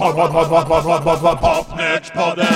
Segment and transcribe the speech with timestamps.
[0.00, 2.46] Pod, pod, pod, pod, pod, pod, pod, pod, Popnördspodden!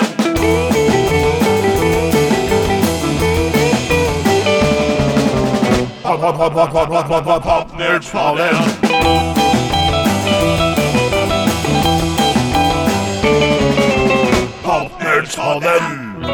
[6.02, 8.54] Pod, pod, pod, pod, pod, pod, pod, pod, Popnördspodden!
[14.62, 16.24] Popnördspodden!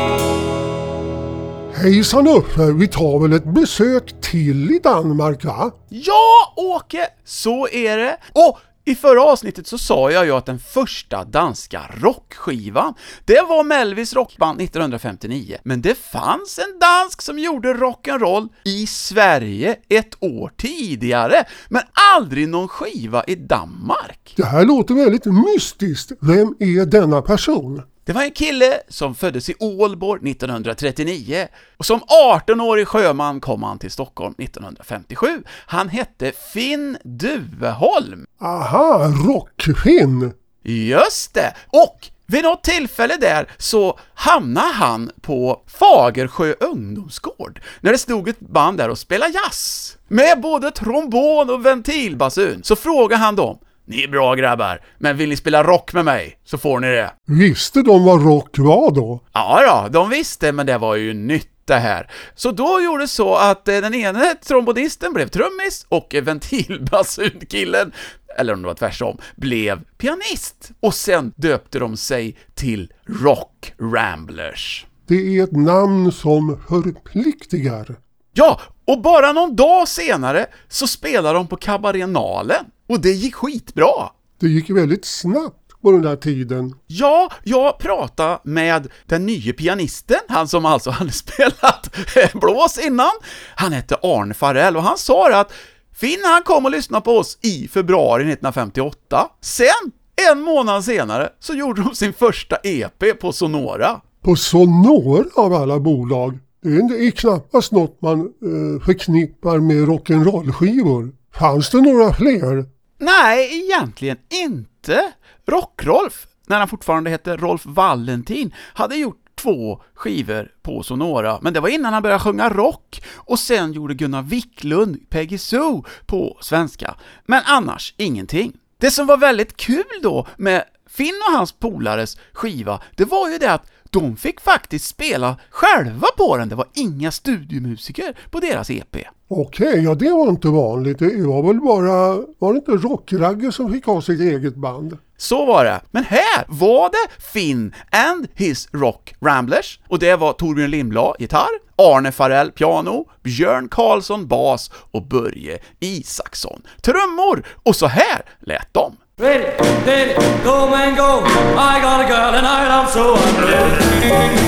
[1.83, 5.71] Hejsan Uffe, vi tar väl ett besök till i Danmark va?
[5.89, 7.07] Ja, Åke!
[7.25, 8.17] Så är det.
[8.33, 13.64] Och i förra avsnittet så sa jag ju att den första danska rockskivan, det var
[13.64, 20.53] Melvis rockband 1959, men det fanns en dansk som gjorde rock'n'roll i Sverige ett år
[20.57, 21.82] tidigare, men
[22.17, 24.35] aldrig någon skiva i Danmark.
[24.37, 26.12] Det här låter väldigt mystiskt.
[26.21, 27.82] Vem är denna person?
[28.04, 33.78] Det var en kille som föddes i Ålborg 1939 och som 18-årig sjöman kom han
[33.78, 35.42] till Stockholm 1957.
[35.48, 38.27] Han hette Finn Duveholm.
[38.41, 40.33] Aha, Rockfinn!
[40.62, 41.55] Just det!
[41.67, 48.41] Och vid något tillfälle där så hamnade han på Fagersjö ungdomsgård, när det stod ett
[48.41, 49.97] band där och spelade jazz.
[50.09, 53.59] Med både trombon och ventilbasun, så frågade han dem
[53.91, 57.13] ni är bra grabbar, men vill ni spela rock med mig så får ni det.
[57.27, 59.21] Visste de vad rock var då?
[59.33, 62.11] Ja, ja, de visste, men det var ju nytt det här.
[62.35, 67.93] Så då gjorde det så att eh, den ene trombonisten blev trummis och ventilbasunkillen,
[68.39, 70.71] eller om det var tvärtom, blev pianist.
[70.81, 74.87] Och sen döpte de sig till Rock Ramblers.
[75.09, 77.97] Det är ett namn som förpliktigar.
[78.33, 84.11] Ja, och bara någon dag senare så spelade de på Kabarenalen, och det gick skitbra.
[84.41, 86.75] Det gick väldigt snabbt på den där tiden.
[86.87, 91.97] Ja, jag pratade med den nye pianisten, han som alltså hade spelat
[92.33, 93.11] blås innan.
[93.55, 95.53] Han hette Arne Farell och han sa att
[95.95, 99.29] Finn han kom och lyssnade på oss i februari 1958.
[99.41, 99.93] Sen,
[100.31, 104.01] en månad senare, så gjorde de sin första EP på Sonora.
[104.23, 106.39] På Sonora av alla bolag.
[106.63, 111.12] Det är, är knappast något man eh, förknippar med rock'n'roll-skivor.
[111.34, 112.80] Fanns det några fler?
[113.00, 115.12] Nej, egentligen inte.
[115.47, 121.61] Rock-Rolf, när han fortfarande hette Rolf Valentin, hade gjort två skivor på Sonora, men det
[121.61, 126.94] var innan han började sjunga rock, och sen gjorde Gunnar Wiklund Peggy Sue på svenska.
[127.27, 128.53] Men annars ingenting.
[128.78, 133.38] Det som var väldigt kul då med Finn och hans polares skiva, det var ju
[133.38, 138.71] det att de fick faktiskt spela själva på den, det var inga studiomusiker på deras
[138.71, 138.97] EP.
[139.33, 140.99] Okej, ja det var inte vanligt.
[140.99, 144.99] Det var väl bara, var det inte Rockragge som fick ha sitt eget band?
[145.17, 145.81] Så var det.
[145.91, 151.50] Men här var det Finn and his Rock Ramblers, och det var Torbjörn Lindblad, gitarr,
[151.77, 158.97] Arne Farell, piano, Björn Karlsson, bas och Börje Isaksson, trummor, och så här lät de.
[159.20, 159.44] Ready,
[159.84, 161.20] ready, go man go.
[161.20, 163.76] I got a girl and I love so I'm ready.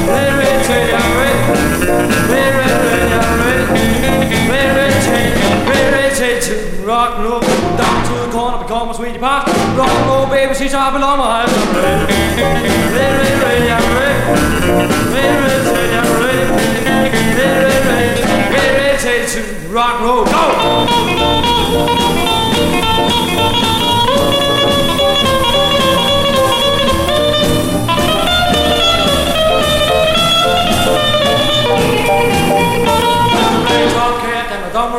[0.08, 1.36] Ready, ready, ready, I'm ready.
[2.32, 3.68] Ready, ready, ready, I'm ready.
[4.48, 6.54] Ready, ready, ready, ready, ready, ready to
[6.88, 7.40] rock and roll.
[7.76, 9.44] Down to the corner, become a sweetie pie.
[9.76, 11.52] Rock and roll, baby, she's hopping on my eyes.
[11.52, 12.08] I'm ready.
[12.40, 14.24] Ready, ready, ready, I'm ready.
[15.12, 16.48] Ready, ready, ready, I'm ready.
[16.48, 20.24] Ready, ready, ready, ready, ready, ready rock and roll.
[20.24, 21.41] Go!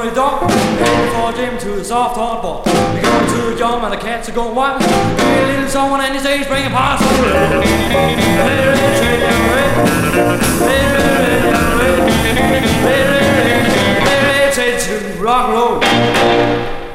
[0.03, 0.51] Dumbery dog.
[1.13, 2.63] For Jim to the soft hard ball.
[2.93, 4.81] We go to jump and the cats are going wild.
[4.81, 7.07] Hey, little someone and he says bring a parcel.
[15.21, 15.79] Rock and roll.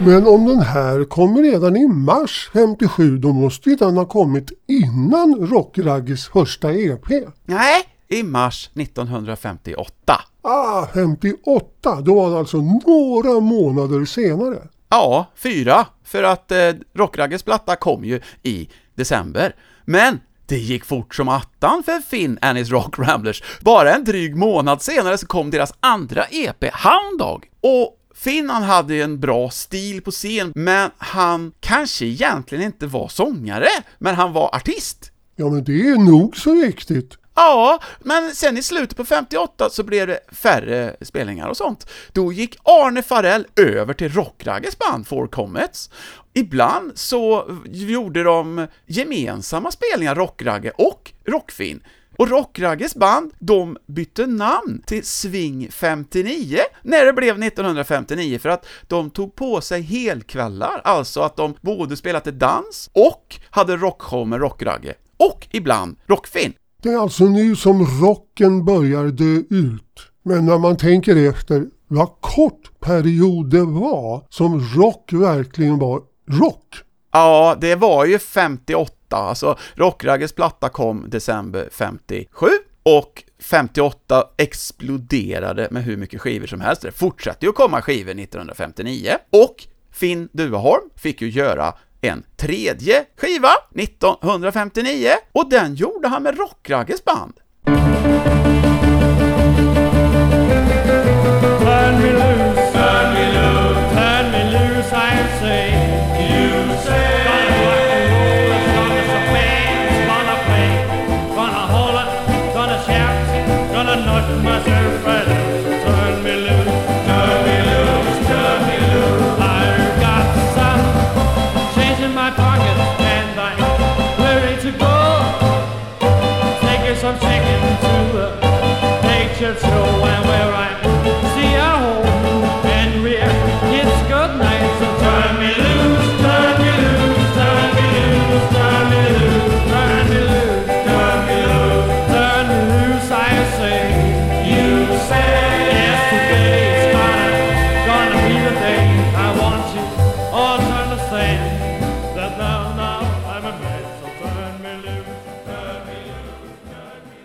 [0.01, 4.51] Men om den här kommer redan i mars 57 då måste ju den ha kommit
[4.67, 7.07] innan Rockragges första EP.
[7.45, 10.21] Nej, i mars 1958.
[10.51, 14.59] Ah, 58, då var det alltså några månader senare.
[14.89, 19.55] Ja, fyra, för att eh, Rockragges platta kom ju i december.
[19.85, 23.43] Men det gick fort som attan för Finn and his Rock Ramblers.
[23.61, 27.47] Bara en dryg månad senare så kom deras andra EP, Hound Dog.
[27.61, 32.87] Och Finn han hade ju en bra stil på scen, men han kanske egentligen inte
[32.87, 33.69] var sångare,
[33.99, 35.13] men han var artist.
[35.37, 37.19] Ja men det är nog så viktigt.
[37.41, 41.91] Ja, men sen i slutet på 58 så blev det färre spelningar och sånt.
[42.13, 45.91] Då gick Arne Farell över till Rockragges band Four Comets.
[46.35, 51.81] Ibland så gjorde de gemensamma spelningar, Rockragge och Rockfin.
[52.17, 58.67] Och Rockragges band, de bytte namn till Swing 59 när det blev 1959 för att
[58.87, 64.41] de tog på sig helkvällar, alltså att de både spelade dans och hade rockshow med
[64.41, 64.95] Rockragge.
[65.17, 66.53] Och ibland rockfin.
[66.83, 69.83] Det är alltså nu som rocken börjar dö ut.
[70.23, 76.75] Men när man tänker efter vad kort period det var som rock verkligen var rock.
[77.13, 82.47] Ja, det var ju 58, alltså Rockragges platta kom december 57
[82.83, 86.83] och 58 exploderade med hur mycket skivor som helst.
[86.83, 93.05] Det fortsatte ju att komma skivor 1959 och Finn Duveholm fick ju göra en tredje
[93.17, 97.35] skiva 1959 och den gjorde han med Rockragges band.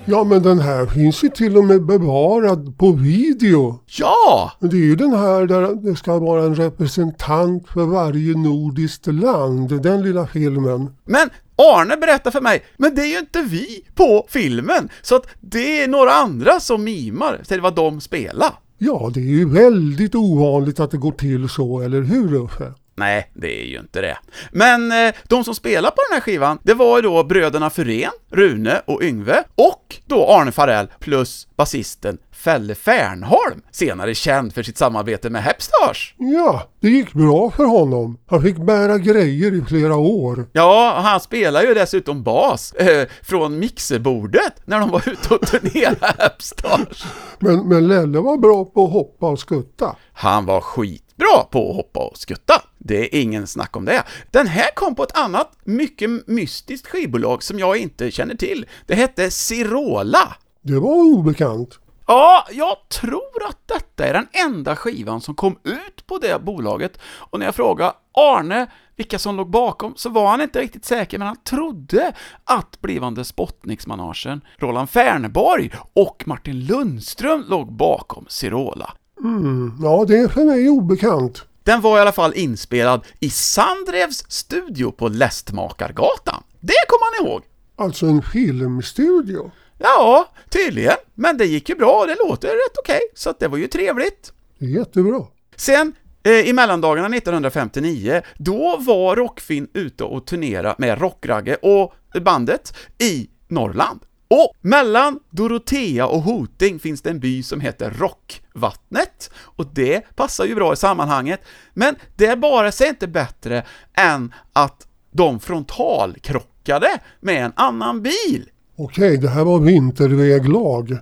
[0.05, 3.79] Ja men den här finns ju till och med bevarad på video.
[3.85, 4.51] Ja!
[4.59, 9.81] Det är ju den här där det ska vara en representant för varje nordiskt land.
[9.83, 10.89] Den lilla filmen.
[11.05, 15.27] Men Arne berättar för mig, men det är ju inte vi på filmen, så att
[15.39, 18.51] det är några andra som mimar till vad de spelar.
[18.77, 22.73] Ja, det är ju väldigt ovanligt att det går till så, eller hur Uffe?
[22.95, 24.18] Nej, det är ju inte det.
[24.51, 28.12] Men eh, de som spelar på den här skivan, det var ju då bröderna Fyrén,
[28.31, 34.78] Rune och Yngve, och då Arne Farell plus basisten Felle Fernholm, senare känd för sitt
[34.78, 36.16] samarbete med Hepstars.
[36.18, 38.18] Ja, det gick bra för honom.
[38.28, 40.45] Han fick bära grejer i flera år.
[40.54, 46.13] Ja, han spelar ju dessutom bas eh, från mixerbordet när de var ute och turnerade
[46.18, 47.06] Hepstars.
[47.40, 49.95] Men, men Lelle var bra på att hoppa och skutta.
[50.13, 52.62] Han var skitbra på att hoppa och skutta.
[52.85, 54.03] Det är ingen snack om det.
[54.31, 58.65] Den här kom på ett annat, mycket mystiskt skivbolag som jag inte känner till.
[58.85, 60.35] Det hette Sirola.
[60.62, 61.80] Det var obekant.
[62.07, 67.00] Ja, jag tror att detta är den enda skivan som kom ut på det bolaget.
[67.03, 71.18] Och när jag frågade Arne vilka som låg bakom så var han inte riktigt säker,
[71.19, 72.13] men han trodde
[72.44, 78.94] att blivande Spotniksmanagen Roland Färneborg och Martin Lundström låg bakom Sirola.
[79.24, 81.45] Mm, ja, det är för mig obekant.
[81.63, 86.44] Den var i alla fall inspelad i Sandrevs studio på Lästmakargatan.
[86.60, 87.44] Det kommer han ihåg!
[87.75, 89.51] Alltså en filmstudio.
[89.77, 90.95] Ja, tydligen.
[91.13, 93.68] Men det gick ju bra och det låter rätt okej, så att det var ju
[93.68, 94.33] trevligt.
[94.60, 95.25] Det är jättebra.
[95.56, 95.94] Sen
[96.24, 103.30] eh, i mellandagarna 1959, då var Rockfin ute och turnera med Rockragge och bandet i
[103.48, 104.00] Norrland.
[104.33, 110.45] Och mellan Dorotea och Hoting finns det en by som heter Rockvattnet, och det passar
[110.45, 111.41] ju bra i sammanhanget,
[111.74, 116.88] men det är bara sig inte bättre än att de frontalkrockade
[117.19, 118.50] med en annan bil.
[118.77, 120.97] Okej, det här var vinterväglag.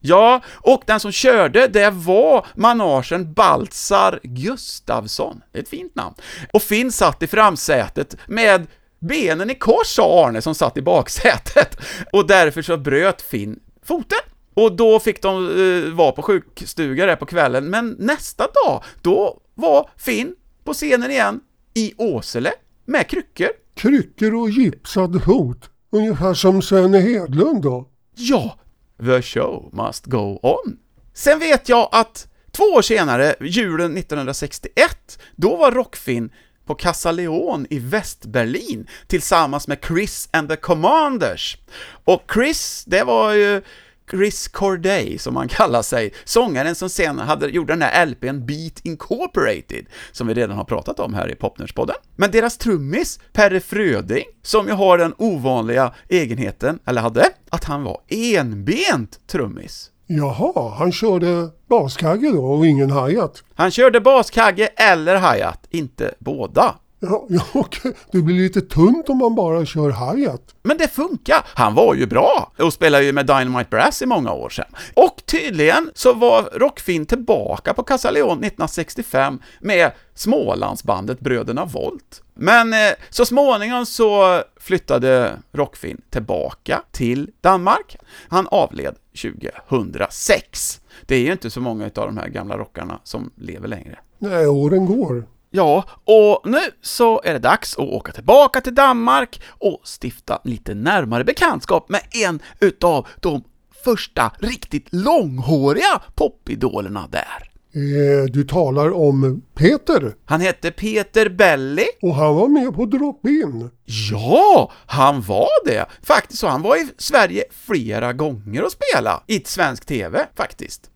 [0.00, 5.42] Ja, och den som körde, det var managen Baltzar Gustavsson.
[5.52, 6.14] Det är ett fint namn.
[6.52, 8.66] Och Finn satt i framsätet med
[8.98, 11.76] benen i kors, sa Arne som satt i baksätet.
[12.12, 14.18] Och därför så bröt Finn foten.
[14.54, 19.40] Och då fick de eh, vara på sjukstuga där på kvällen, men nästa dag, då
[19.54, 20.34] var Finn
[20.64, 21.40] på scenen igen
[21.74, 22.52] i Åsele
[22.84, 23.48] med kryckor.
[23.74, 25.70] Kryckor och gipsad fot.
[25.90, 27.88] Ungefär som Svenne Hedlund då.
[28.14, 28.58] Ja,
[29.00, 30.78] the show must go on.
[31.14, 36.30] Sen vet jag att två år senare, julen 1961, då var Rockfin
[36.66, 41.58] på Casa Leon i Västberlin tillsammans med Chris and the Commanders.
[42.04, 43.62] Och Chris, det var ju
[44.10, 48.80] Chris Corday, som han kallar sig, sångaren som sen hade, gjorde den här LPn Beat
[48.82, 51.96] Incorporated, som vi redan har pratat om här i Popnörspodden.
[52.16, 57.82] Men deras trummis, Perre Fröding, som ju har den ovanliga egenheten, eller hade, att han
[57.82, 59.90] var enbent trummis.
[60.08, 63.44] Jaha, han körde baskagge då och ingen hi-hat.
[63.54, 66.74] Han körde baskagge eller hi-hat, inte båda.
[67.10, 67.92] Ja, ja, okej.
[68.12, 70.54] Det blir lite tunt om man bara kör hi-hat.
[70.62, 71.46] Men det funkar.
[71.54, 74.66] Han var ju bra och spelade ju med Dynamite Brass i många år sedan.
[74.94, 82.22] Och tydligen så var Rockfin tillbaka på Casa Leon 1965 med Smålandsbandet Bröderna Volt.
[82.34, 82.78] Men eh,
[83.10, 87.96] så småningom så flyttade Rockfin tillbaka till Danmark.
[88.28, 90.80] Han avled 2006.
[91.06, 93.98] Det är ju inte så många av de här gamla rockarna som lever längre.
[94.18, 95.24] Nej, åren går.
[95.56, 100.74] Ja, och nu så är det dags att åka tillbaka till Danmark och stifta lite
[100.74, 103.44] närmare bekantskap med en utav de
[103.84, 107.50] första riktigt långhåriga popidolerna där.
[107.74, 111.86] Eh, du talar om Peter Han hette Peter Belly.
[112.02, 113.70] och han var med på Drop-In.
[114.10, 115.86] Ja, han var det!
[116.02, 120.90] Faktiskt så, han var i Sverige flera gånger och spela i svensk TV, faktiskt.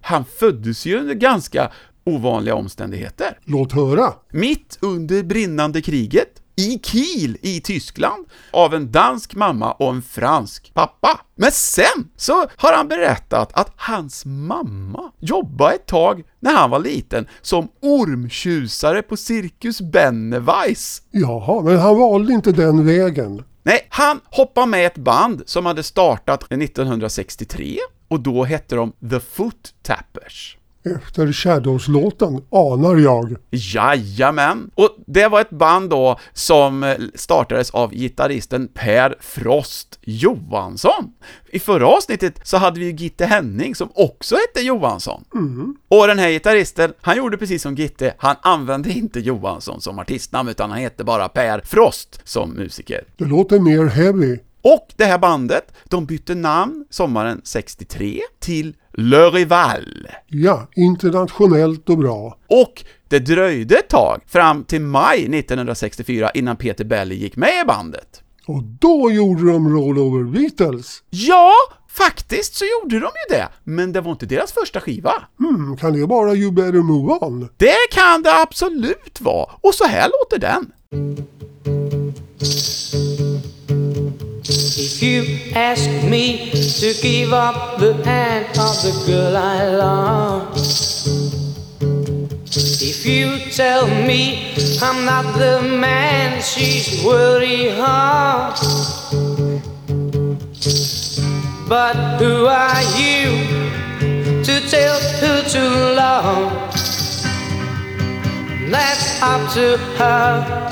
[0.00, 1.70] Han föddes ju under ganska
[2.06, 3.38] ovanliga omständigheter.
[3.44, 4.12] Låt höra.
[4.32, 10.70] mitt under brinnande kriget i Kiel i Tyskland av en dansk mamma och en fransk
[10.74, 11.20] pappa.
[11.34, 16.78] Men sen så har han berättat att hans mamma jobbade ett tag när han var
[16.78, 21.02] liten som ormtjusare på Cirkus Benneweis.
[21.10, 23.42] Jaha, men han valde inte den vägen.
[23.62, 29.20] Nej, han hoppade med ett band som hade startat 1963 och då hette de The
[29.20, 30.58] Foot Tappers.
[30.86, 33.36] Efter Shadows-låten anar jag.
[33.50, 34.70] Jajamän!
[34.74, 41.12] Och det var ett band då som startades av gitarristen Per Frost Johansson.
[41.52, 45.24] I förra avsnittet så hade vi ju Gitte Henning som också hette Johansson.
[45.88, 50.48] Och den här gitarristen, han gjorde precis som Gitte, han använde inte Johansson som artistnamn
[50.48, 53.04] utan han hette bara Per Frost som musiker.
[53.16, 54.38] Det låter mer heavy.
[54.66, 60.08] Och det här bandet, de bytte namn sommaren 63 till Le Rival.
[60.26, 62.38] Ja, internationellt och bra.
[62.48, 67.66] Och det dröjde ett tag, fram till maj 1964, innan Peter Belly gick med i
[67.66, 68.22] bandet.
[68.46, 71.02] Och då gjorde de Rollover Beatles.
[71.10, 71.52] Ja,
[71.88, 75.12] faktiskt så gjorde de ju det, men det var inte deras första skiva.
[75.38, 77.48] Hmm, kan det vara You Better Move On?
[77.56, 80.72] Det kan det absolut vara, och så här låter den.
[84.78, 90.54] If you ask me to give up the hand of the girl I love,
[92.52, 94.52] if you tell me
[94.82, 98.52] I'm not the man she's worthy of,
[101.66, 103.32] but who are you
[104.44, 106.52] to tell who to love?
[108.70, 110.68] That's up to her.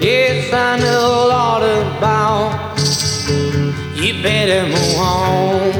[0.00, 2.73] Yes, I know a lot about.
[4.04, 5.72] You better move on.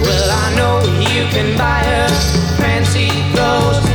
[0.00, 2.08] Well, I know you can buy her
[2.56, 3.85] fancy clothes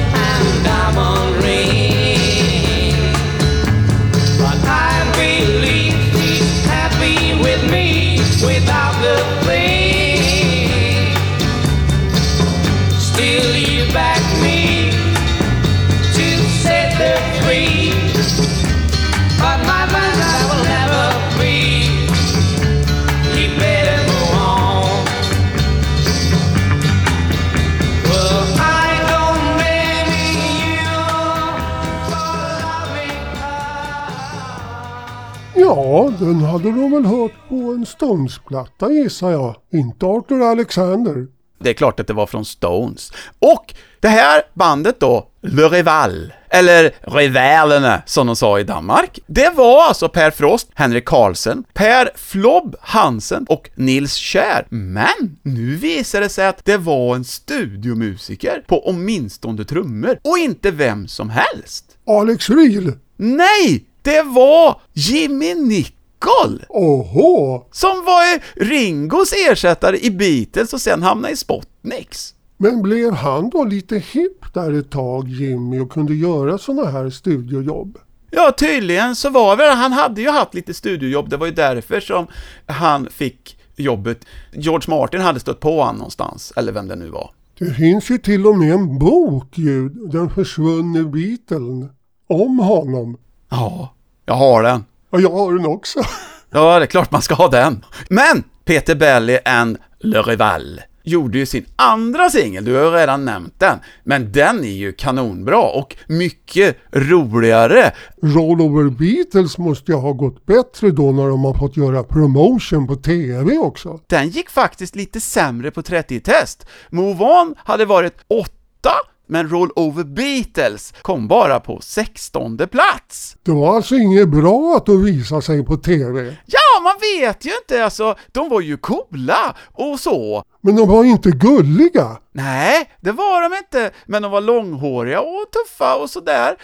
[35.91, 39.55] Ja, den hade de väl hört på en Stones-platta gissar jag.
[39.73, 41.27] Inte Arthur Alexander.
[41.59, 43.11] Det är klart att det var från Stones.
[43.39, 49.49] Och det här bandet då, Le Rival, eller Rivalerna som de sa i Danmark, det
[49.55, 54.67] var alltså Per Frost, Henrik Karlsen, Per Flobb Hansen och Nils Kjär.
[54.69, 60.71] Men nu visar det sig att det var en studiomusiker på åtminstone trummor, och inte
[60.71, 61.85] vem som helst.
[62.07, 62.93] Alex Reel.
[63.17, 63.87] Nej!
[64.01, 66.65] Det var Jimmy Nicol!
[66.69, 67.67] Åhå!
[67.71, 72.33] Som var Ringos ersättare i Beatles och sen hamnade i Spotnix.
[72.57, 77.09] Men blev han då lite hipp där ett tag, Jimmy, och kunde göra såna här
[77.09, 77.97] studiojobb?
[78.31, 81.99] Ja, tydligen så var det, han hade ju haft lite studiojobb, det var ju därför
[81.99, 82.27] som
[82.65, 84.25] han fick jobbet.
[84.53, 87.31] George Martin hade stött på honom någonstans, eller vem det nu var.
[87.59, 91.89] Det finns ju till och med en bok ju, Den försvunne Beatlen,
[92.27, 93.17] om honom.
[93.51, 93.93] Ja,
[94.25, 94.85] jag har den.
[95.09, 95.99] Och jag har den också.
[96.53, 97.85] Ja, det är klart man ska ha den.
[98.09, 103.25] Men Peter Belly and Le Rival gjorde ju sin andra singel, du har ju redan
[103.25, 107.91] nämnt den, men den är ju kanonbra och mycket roligare.
[108.21, 112.95] Rollover Beatles måste ju ha gått bättre då när de har fått göra promotion på
[112.95, 113.99] TV också.
[114.07, 116.65] Den gick faktiskt lite sämre på 30-test.
[116.89, 118.91] Move On hade varit åtta
[119.31, 123.37] men Roll Over Beatles kom bara på 16 plats.
[123.43, 126.35] Det var alltså inget bra att de visade sig på TV.
[126.45, 130.43] Ja, man vet ju inte alltså, de var ju coola och så.
[130.61, 132.17] Men de var inte gulliga.
[132.31, 136.55] Nej, det var de inte, men de var långhåriga och tuffa och sådär.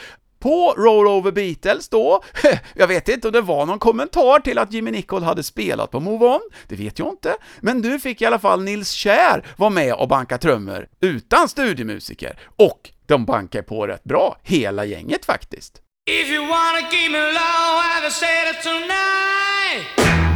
[0.47, 2.23] På Roll Over Beatles då,
[2.73, 5.99] jag vet inte om det var någon kommentar till att Jimmy Nicol hade spelat på
[5.99, 9.69] Move On, det vet jag inte, men nu fick i alla fall Nils Kjär vara
[9.69, 15.81] med och banka trummor utan studiemusiker, och de bankar på rätt bra, hela gänget faktiskt.
[16.09, 20.26] If you wanna keep me low, I've said it tonight.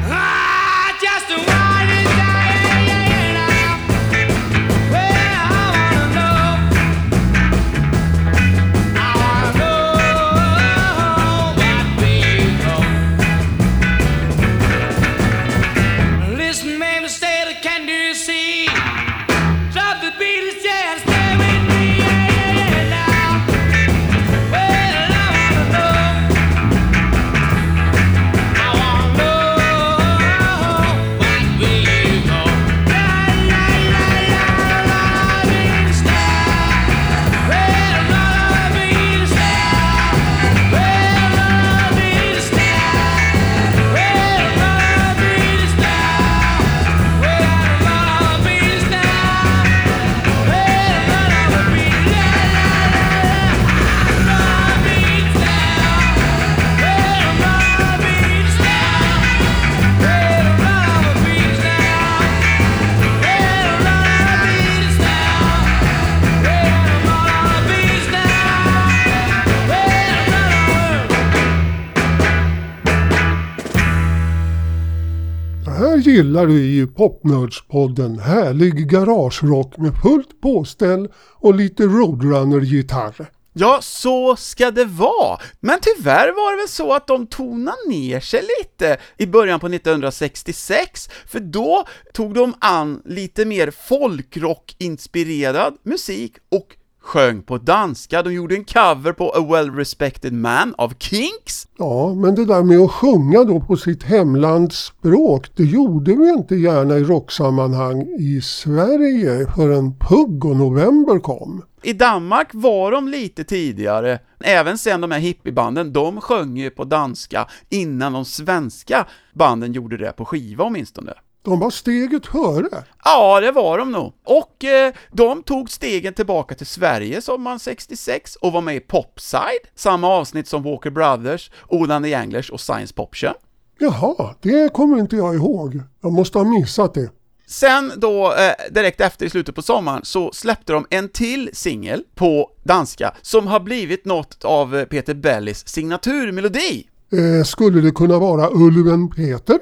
[76.12, 78.20] Gillar vi i Popnördspodden.
[78.20, 81.08] Härlig garagerock med fullt påställ
[81.40, 83.30] och lite Roadrunner-gitarr.
[83.54, 85.40] Ja, så ska det vara.
[85.60, 89.68] Men tyvärr var det väl så att de tonade ner sig lite i början på
[89.68, 98.24] 1966, för då tog de an lite mer folkrockinspirerad musik och sjöng på danska.
[98.24, 101.68] De gjorde en cover på A Well Respected Man av Kinks.
[101.78, 106.30] Ja, men det där med att sjunga då på sitt hemlands språk, det gjorde vi
[106.30, 111.64] inte gärna i rocksammanhang i Sverige förrän Pugg och November kom.
[111.84, 116.84] I Danmark var de lite tidigare, även sen de här hippiebanden, de sjöng ju på
[116.84, 121.14] danska innan de svenska banden gjorde det på skiva åtminstone.
[121.44, 122.84] De var steget före.
[123.04, 124.14] Ja, det var de nog.
[124.26, 129.68] Och eh, de tog stegen tillbaka till Sverige sommaren 66 och var med i Popside,
[129.76, 133.34] samma avsnitt som Walker Brothers, Old and the Anglers och Science Pop Show.
[133.80, 135.82] Jaha, det kommer inte jag ihåg.
[136.02, 137.10] Jag måste ha missat det.
[137.48, 142.04] Sen då, eh, direkt efter i slutet på sommaren, så släppte de en till singel
[142.16, 146.88] på danska som har blivit något av eh, Peter Bellis signaturmelodi.
[147.14, 149.60] Eh, skulle det kunna vara Ulven Peter?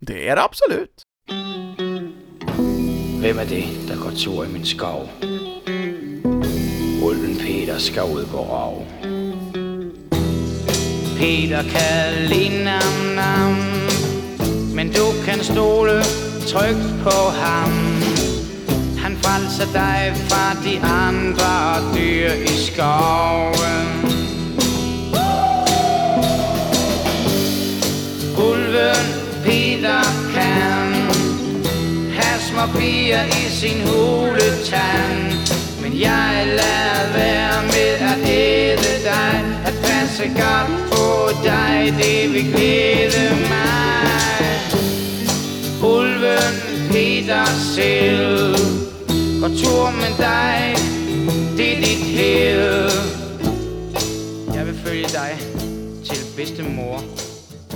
[0.00, 1.05] Det är det absolut.
[3.26, 5.10] Hvem er det, der går tur i min skov?
[7.02, 8.86] Ulven Peter skal ud på rov.
[11.18, 13.56] Peter kan lide nam,
[14.74, 16.02] men du kan stole
[16.46, 17.70] trygt på ham.
[18.98, 23.88] Han frelser dig fra de andre dyr i skoven.
[28.38, 29.06] Ulven
[29.44, 30.02] Peter
[30.34, 30.95] kan
[32.56, 35.32] små piger i sin huletand
[35.82, 42.52] Men jeg lader være med at æde dig At passe godt på dig, det vil
[42.52, 44.46] glæde mig.
[45.82, 46.54] Ulven
[46.90, 48.56] Peter selv
[49.40, 50.76] Går tur med dig,
[51.56, 52.90] det er dit held
[54.54, 55.38] Jeg vil følge dig
[56.04, 57.25] til bedstemor.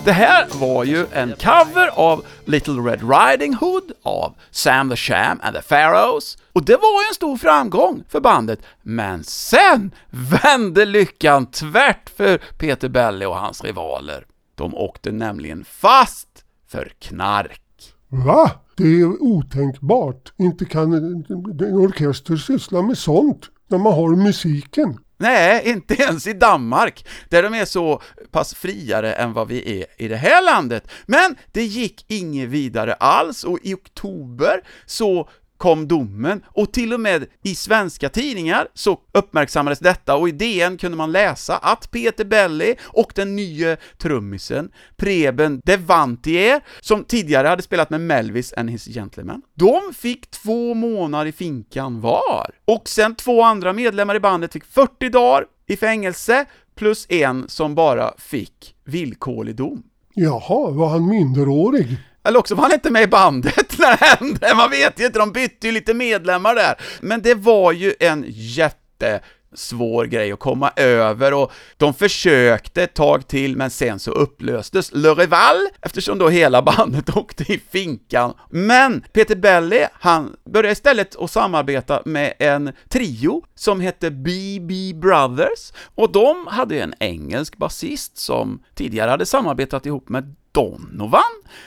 [0.05, 5.41] Det här var ju en cover av Little Red Riding Hood av Sam the Sham
[5.43, 10.85] and the Pharaohs, och det var ju en stor framgång för bandet, men sen vände
[10.85, 14.27] lyckan tvärt för Peter Belly och hans rivaler.
[14.55, 17.63] De åkte nämligen fast för knark.
[18.09, 18.51] Va?
[18.77, 20.33] Det är otänkbart.
[20.39, 21.25] Inte kan en
[21.61, 24.99] orkester syssla med sånt när man har musiken.
[25.17, 29.87] Nej, inte ens i Danmark, där de är så pass friare än vad vi är
[29.97, 30.91] i det här landet.
[31.07, 35.29] Men det gick inget vidare alls, och i oktober så
[35.61, 40.79] kom domen och till och med i svenska tidningar så uppmärksammades detta och i DN
[40.79, 47.63] kunde man läsa att Peter Belli och den nya trummisen Preben Devantier, som tidigare hade
[47.63, 52.51] spelat med Melvis and his Gentlemen, de fick två månader i finkan var.
[52.65, 56.47] Och sen två andra medlemmar i bandet fick 40 dagar i fängelse,
[56.81, 59.83] plus en som bara fick villkorlig dom.
[60.15, 61.97] Jaha, var han minderårig?
[62.25, 65.19] Eller också var han inte med i bandet när det hände, man vet ju inte,
[65.19, 66.75] de bytte ju lite medlemmar där.
[67.01, 69.21] Men det var ju en jätte
[69.55, 74.91] svår grej att komma över och de försökte ett tag till men sen så upplöstes
[74.95, 78.35] Le Rival eftersom då hela bandet åkte i finkan.
[78.51, 85.73] Men Peter Belly, han började istället att samarbeta med en trio som hette BB Brothers
[85.95, 91.23] och de hade en engelsk basist som tidigare hade samarbetat ihop med Donovan.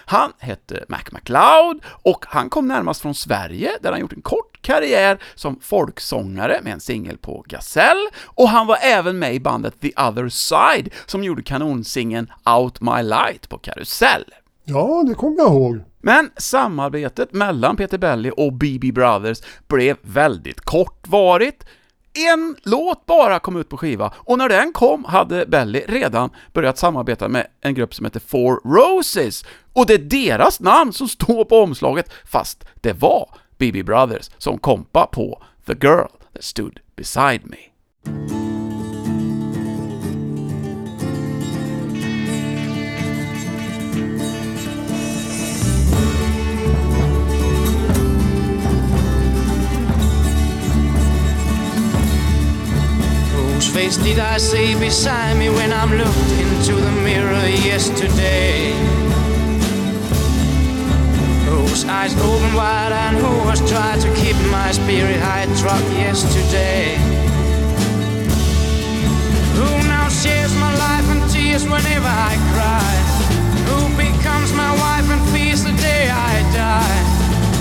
[0.05, 4.52] Han hette Mac McLeod och han kom närmast från Sverige där han gjort en kort
[4.63, 9.81] karriär som folksångare med en singel på Gazelle och han var även med i bandet
[9.81, 14.25] The Other Side som gjorde kanonsingeln Out My Light på Karusell.
[14.65, 15.79] Ja, det kommer jag ihåg.
[16.01, 21.65] Men samarbetet mellan Peter Belly och BB Brothers blev väldigt kortvarigt.
[22.13, 26.77] En låt bara kom ut på skiva, och när den kom hade Belly redan börjat
[26.77, 31.45] samarbeta med en grupp som heter Four Roses, och det är deras namn som står
[31.45, 37.41] på omslaget, fast det var BB Brothers som kompa på The Girl That Stood Beside
[37.45, 37.57] Me.
[53.63, 59.02] Whose face did I see beside me when I'm looked into the mirror yesterday?
[61.73, 66.93] Whose eyes open wide and who has tried to keep my spirit high drunk yesterday?
[69.57, 72.93] Who now shares my life and tears whenever I cry?
[73.65, 76.99] Who becomes my wife and fears the day I die?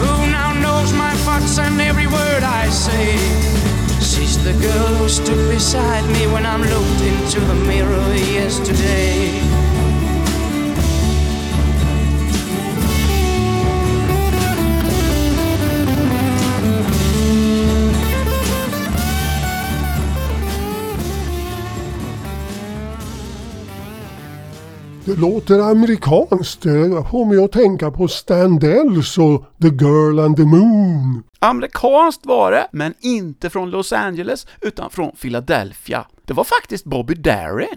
[0.05, 3.17] Who now knows my thoughts and every word I say?
[4.05, 9.62] She's the girl who stood beside me when I'm looked into the mirror yesterday.
[25.15, 26.65] Det låter amerikanskt.
[26.65, 31.23] Jag får mig att tänka på Standells och The Girl and the Moon.
[31.39, 36.07] Amerikanskt var det, men inte från Los Angeles, utan från Philadelphia.
[36.25, 37.77] Det var faktiskt Bobby Darin.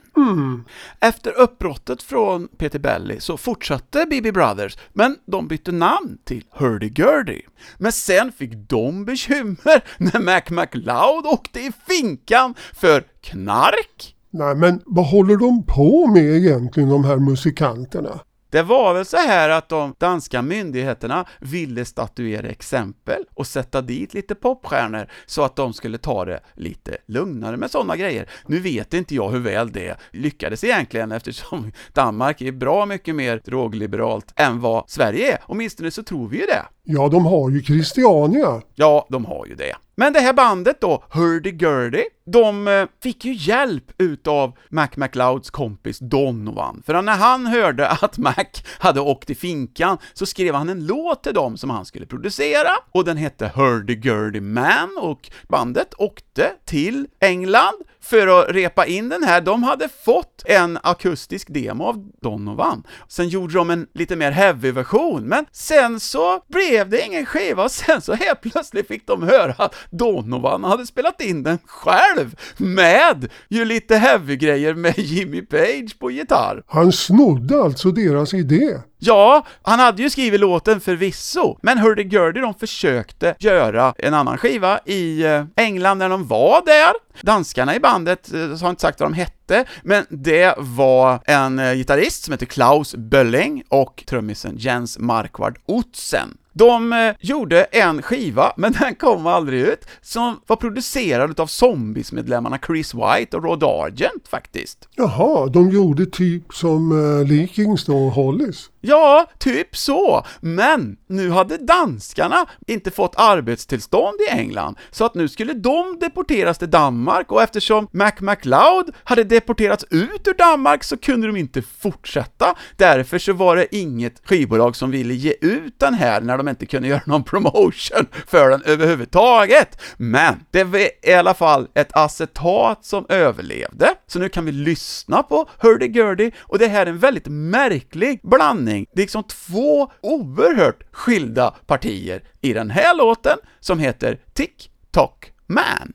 [1.00, 7.41] Efter uppbrottet från Peter Belly så fortsatte BB Brothers, men de bytte namn till Hurdy-Gurdy.
[7.78, 14.14] Men sen fick de bekymmer när Mac McLeod åkte i finkan för knark.
[14.38, 18.19] Nej men vad håller de på med egentligen de här musikanterna?
[18.50, 24.13] Det var väl så här att de danska myndigheterna ville statuera exempel och sätta dit
[24.13, 28.30] lite popstjärnor så att de skulle ta det lite lugnare med sådana grejer.
[28.45, 33.41] Nu vet inte jag hur väl det lyckades egentligen eftersom Danmark är bra mycket mer
[33.45, 36.65] drogliberalt än vad Sverige är, åtminstone så tror vi ju det.
[36.88, 38.62] Ja, de har ju Christiania.
[38.76, 39.76] Ja, de har ju det.
[39.98, 46.00] Men det här bandet då, Hurdy-Gurdy, de eh, fick ju hjälp utav Mac McLeods kompis
[46.00, 48.45] Donovan, för när han hörde att Mac
[48.80, 52.71] hade åkt i finkan så skrev han en låt till dem som han skulle producera,
[52.91, 59.23] och den hette Hurdy-Gurdy Man, och bandet åkte till England för att repa in den
[59.23, 59.41] här.
[59.41, 62.83] De hade fått en akustisk demo av Donovan.
[63.07, 67.71] Sen gjorde de en lite mer heavy-version, men sen så blev det ingen skiva, och
[67.71, 73.29] sen så helt plötsligt fick de höra att Donovan hade spelat in den själv, med
[73.49, 76.63] ju lite heavy-grejer med Jimmy Page på gitarr.
[76.67, 78.77] Han snodde alltså deras idé.
[78.97, 84.79] Ja, han hade ju skrivit låten förvisso, men Hurdy-Gurdy de försökte göra en annan skiva
[84.86, 86.93] i eh, England när de var där.
[87.21, 91.73] Danskarna i bandet eh, har inte sagt vad de hette, men det var en eh,
[91.73, 96.38] gitarrist som heter Klaus Bölling och trummisen Jens Marquard Otsen.
[96.57, 102.59] De eh, gjorde en skiva, men den kom aldrig ut, som var producerad av Zombies-medlemmarna
[102.67, 104.89] Chris White och Rod Argent faktiskt.
[104.95, 108.69] Jaha, de gjorde typ som uh, Leakings då, Hollies.
[108.81, 110.25] Ja, typ så.
[110.39, 116.57] Men nu hade danskarna inte fått arbetstillstånd i England, så att nu skulle de deporteras
[116.57, 121.61] till Danmark och eftersom Mac McLeod hade deporterats ut ur Danmark så kunde de inte
[121.61, 122.55] fortsätta.
[122.77, 126.49] Därför så var det inget skivbolag som ville ge ut den här när de de
[126.49, 129.81] inte kunde göra någon promotion för den överhuvudtaget.
[129.97, 130.79] Men det var
[131.10, 136.60] i alla fall ett acetat som överlevde, så nu kan vi lyssna på Hurdy-Gurdy, och
[136.60, 138.86] det här är en väldigt märklig blandning.
[138.93, 145.31] Det är liksom två oerhört skilda partier i den här låten, som heter Tick Tock
[145.47, 145.93] Man.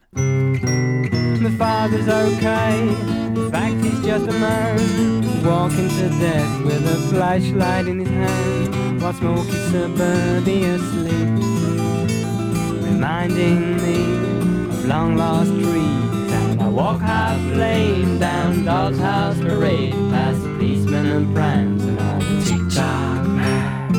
[1.42, 2.80] My father's okay.
[3.36, 9.00] In fact, he's just a man walking to death with a flashlight in his hand
[9.00, 11.46] while smoky suburbia sleeps,
[12.84, 14.02] reminding me
[14.68, 16.32] of long lost dreams.
[16.32, 22.18] And I walk half lame down Doll's House Parade past policemen and prams and all
[22.18, 23.92] the tick tock man,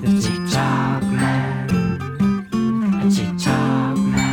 [0.00, 1.66] the tick tock man,
[2.90, 4.26] the tick tock man.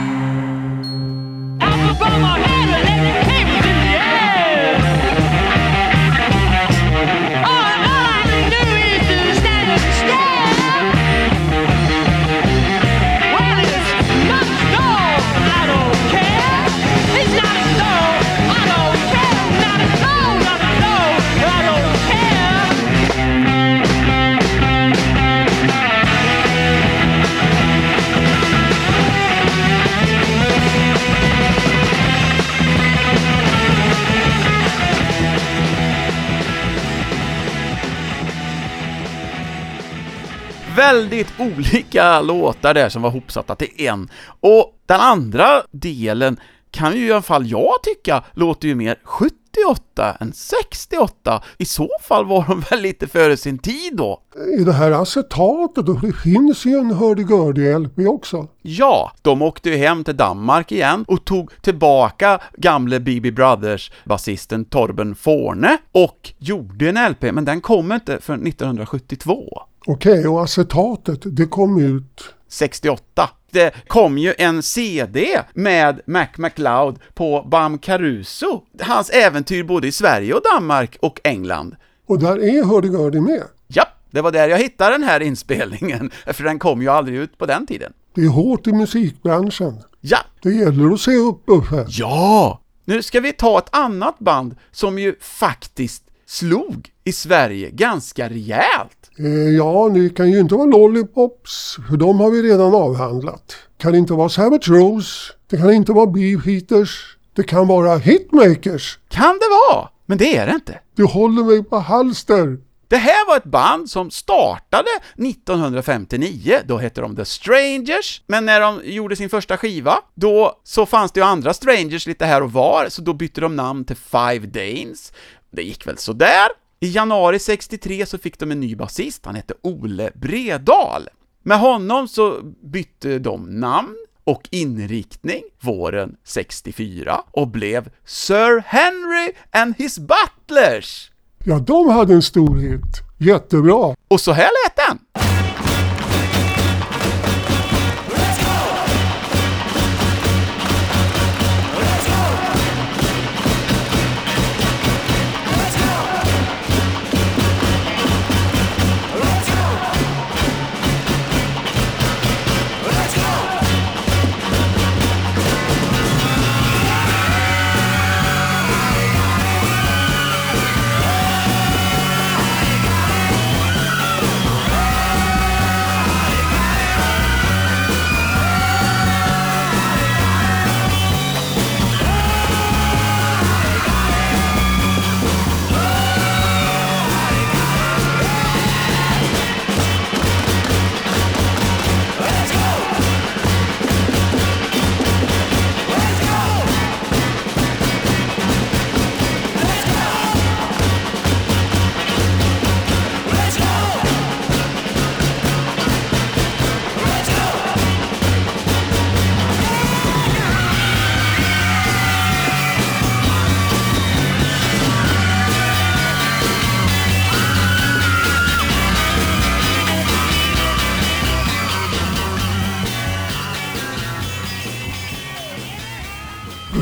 [40.76, 44.10] Väldigt olika låtar där som var hopsatta till en.
[44.40, 46.40] Och den andra delen
[46.72, 51.44] kan ju i alla fall jag tycka låter ju mer 78 än 68.
[51.58, 54.22] I så fall var de väl lite före sin tid då?
[54.60, 58.48] I det här acetatet, det finns ju en hurdy-gurdy-LP också.
[58.62, 63.32] Ja, de åkte ju hem till Danmark igen och tog tillbaka gamle B.B.
[63.32, 69.62] Brothers-basisten Torben Forne och gjorde en LP, men den kom inte förrän 1972.
[69.86, 73.30] Okej, och acetatet, det kom ut 68.
[73.52, 79.92] Det kom ju en CD med Mac McLeod på Bam Caruso, hans äventyr både i
[79.92, 81.76] Sverige och Danmark och England.
[82.08, 83.44] och där är hurdy-gurdy med.
[83.68, 87.38] Ja, det var där jag hittade den här inspelningen, för den kom ju aldrig ut
[87.38, 87.94] på den tiden.
[88.16, 89.78] Det är hårt i musikbranschen.
[90.02, 91.86] Ja, Det gäller att se upp Uffe.
[91.90, 92.60] ja!
[92.86, 99.03] Nu ska vi ta ett annat band som ju faktiskt slog i Sverige ganska rejält.
[99.20, 103.56] Eh, ja, det kan ju inte vara Lollipops, för de har vi redan avhandlat.
[103.78, 109.00] kan inte vara Savage Rose, det kan inte vara Beefeaters, det kan vara Hitmakers.
[109.10, 109.90] Kan det vara?
[110.06, 110.80] Men det är det inte.
[110.96, 112.58] Du håller mig på halster.
[112.88, 118.62] Det här var ett band som startade 1959, då hette de The Strangers, men när
[118.62, 122.52] de gjorde sin första skiva, då så fanns det ju andra Strangers lite här och
[122.52, 125.14] var, så då bytte de namn till Five Danes.
[125.52, 126.48] Det gick väl sådär.
[126.84, 131.10] I januari 63 så fick de en ny basist, han hette Ole Bredal.
[131.44, 132.40] Med honom så
[132.72, 141.12] bytte de namn och inriktning våren 64 och blev Sir Henry and his Butlers.
[141.46, 143.02] Ja, de hade en stor hit.
[143.18, 143.96] Jättebra.
[144.08, 145.33] Och så här lät den!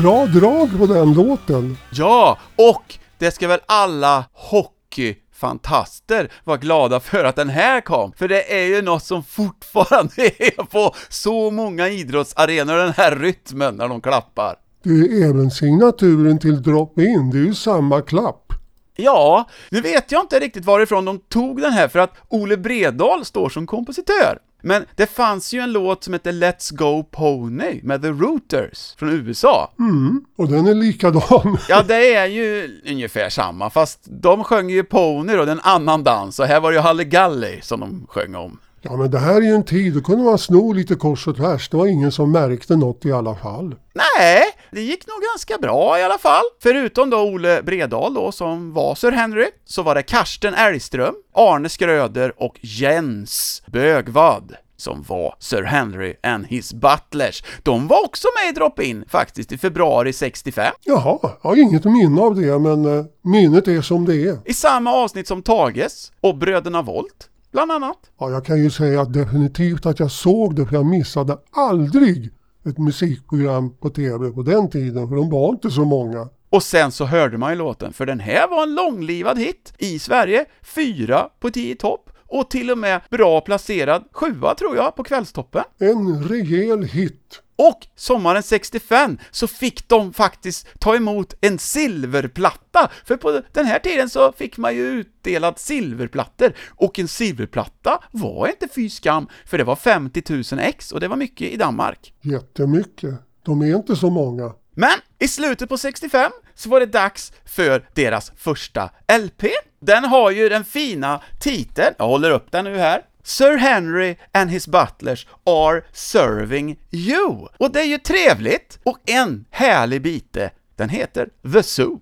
[0.02, 1.76] Bra drag på den låten.
[1.92, 8.28] Ja, och det ska väl alla hockeyfantaster vara glada för att den här kom, för
[8.28, 13.88] det är ju något som fortfarande är på så många idrottsarenor, den här rytmen när
[13.88, 14.56] de klappar.
[14.82, 18.52] Det är även signaturen till Drop In, det är ju samma klapp.
[18.96, 23.24] Ja, nu vet jag inte riktigt varifrån de tog den här, för att Ole Bredal
[23.24, 24.38] står som kompositör.
[24.62, 29.08] Men det fanns ju en låt som heter Let's Go Pony med The Rooters från
[29.10, 29.72] USA.
[29.78, 31.58] Mm, och den är likadan.
[31.68, 36.38] Ja, det är ju ungefär samma, fast de sjöng ju Pony då, en annan dans,
[36.38, 38.58] och här var det ju Halligalli som de sjöng om.
[38.82, 41.36] Ja men det här är ju en tid, då kunde man sno lite kors och
[41.36, 41.68] tvärs.
[41.68, 43.74] Det var ingen som märkte något i alla fall.
[43.94, 46.44] Nej, det gick nog ganska bra i alla fall.
[46.62, 51.68] Förutom då Ole Bredal då, som var Sir Henry, så var det Karsten Elgström, Arne
[51.68, 57.44] Skröder och Jens Bögvad som var Sir Henry and his butlers.
[57.62, 60.74] De var också med i Drop-In faktiskt i februari 65.
[60.84, 64.38] Jaha, jag har inget minne av det men eh, minnet är som det är.
[64.44, 67.98] I samma avsnitt som Tages och Bröderna Volt, bland annat.
[68.18, 72.30] Ja, jag kan ju säga definitivt att jag såg det för jag missade aldrig
[72.66, 76.28] ett musikprogram på tv på den tiden för de var inte så många.
[76.50, 79.98] Och sen så hörde man ju låten, för den här var en långlivad hit i
[79.98, 85.02] Sverige, fyra på 10 topp och till och med bra placerad sjua tror jag på
[85.02, 85.64] kvällstoppen.
[85.78, 87.42] En rejäl hit.
[87.62, 93.78] Och sommaren 65 så fick de faktiskt ta emot en silverplatta, för på den här
[93.78, 99.58] tiden så fick man ju utdelat silverplattor, och en silverplatta var inte fy skam, för
[99.58, 102.14] det var 50 000 ex och det var mycket i Danmark.
[102.20, 103.14] Jättemycket.
[103.42, 104.52] De är inte så många.
[104.74, 108.90] Men i slutet på 65 så var det dags för deras första
[109.24, 109.44] LP.
[109.80, 114.50] Den har ju den fina titeln, jag håller upp den nu här, Sir Henry and
[114.50, 117.48] his butlers are serving you.
[117.58, 122.00] Och det är ju trevligt, och en härlig bite, den heter The Zoo.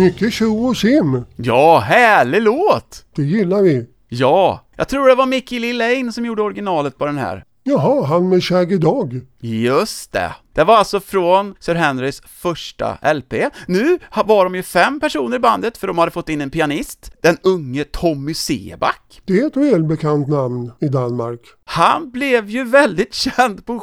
[0.00, 1.24] Mycket tjo och sim.
[1.36, 3.04] Ja, härlig låt!
[3.16, 3.86] Det gillar vi.
[4.08, 7.44] Ja, jag tror det var Mickey Lillane som gjorde originalet på den här.
[7.62, 9.20] Jaha, han med Shaggy Dog.
[9.40, 10.34] Just det.
[10.54, 13.34] Det var alltså från Sir Henrys första LP.
[13.66, 17.12] Nu var de ju fem personer i bandet, för de hade fått in en pianist,
[17.22, 19.20] den unge Tommy Seback.
[19.24, 21.40] Det är ett välbekant namn i Danmark.
[21.64, 23.78] Han blev ju väldigt känd på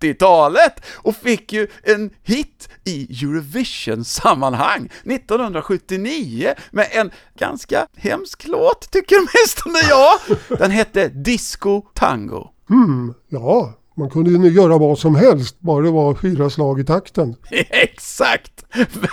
[0.00, 9.16] 70-talet och fick ju en hit i Eurovision-sammanhang 1979 med en ganska hemsk låt, tycker
[9.16, 10.38] åtminstone jag.
[10.58, 12.48] Den hette Disco Tango.
[12.68, 16.84] Hmm, ja, man kunde ju göra vad som helst, bara det var fyra slag i
[16.84, 17.36] takten.
[17.70, 18.64] Exakt!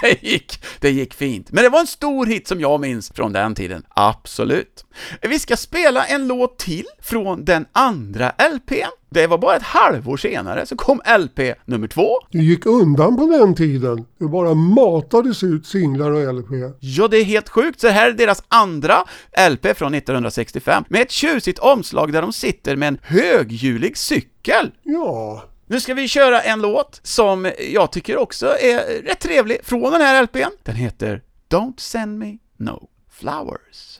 [0.01, 1.51] Det gick, det gick fint.
[1.51, 3.83] Men det var en stor hit som jag minns från den tiden.
[3.89, 4.85] Absolut.
[5.21, 8.91] Vi ska spela en låt till från den andra LPn.
[9.15, 12.09] Det var bara ett halvår senare så kom LP nummer två.
[12.31, 14.05] Det gick undan på den tiden.
[14.19, 16.49] Det bara matades ut singlar och LP.
[16.79, 19.03] Ja, det är helt sjukt, så här är deras andra
[19.51, 24.71] LP från 1965 med ett tjusigt omslag där de sitter med en höghjulig cykel.
[24.83, 29.91] Ja, Nu ska vi köra en låt som jag tycker också är rätt trevlig från
[29.91, 30.49] den här LPn.
[30.63, 33.99] Den heter Don't send me no flowers.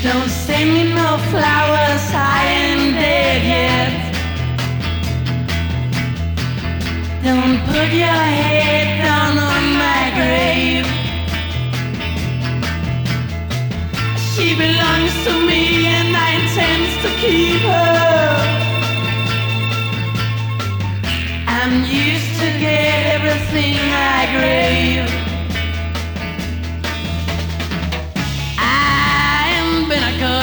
[0.00, 4.08] Don't send me no flowers, I ain't dead yet.
[7.24, 10.86] Don't put your head down on my grave.
[14.30, 18.68] She belongs to me and I intend to keep her.
[21.48, 25.27] I'm used to get everything I crave.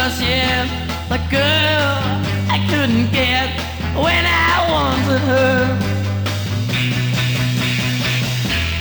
[0.06, 0.66] Curse, yeah.
[1.10, 1.96] The girl
[2.56, 3.50] I couldn't get
[3.96, 5.58] when I wanted her.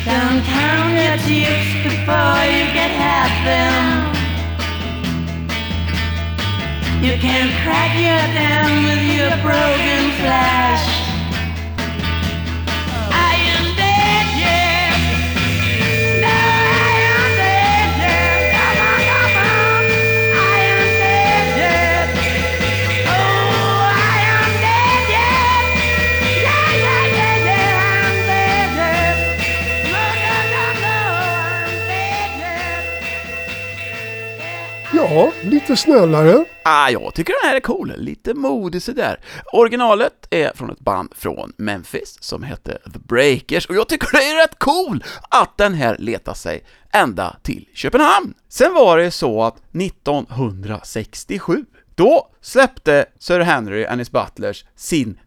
[0.05, 3.85] Don't count your chips before you get half them.
[7.03, 10.94] You can't crack your dam with your broken flash.
[35.15, 36.45] Ja, lite snällare.
[36.65, 39.21] Ah, jag tycker den här är cool, lite modig sådär.
[39.53, 44.25] Originalet är från ett band från Memphis som hette The Breakers och jag tycker det
[44.25, 48.35] är rätt cool att den här letar sig ända till Köpenhamn.
[48.49, 55.19] Sen var det så att 1967, då släppte Sir Henry and his Butlers sin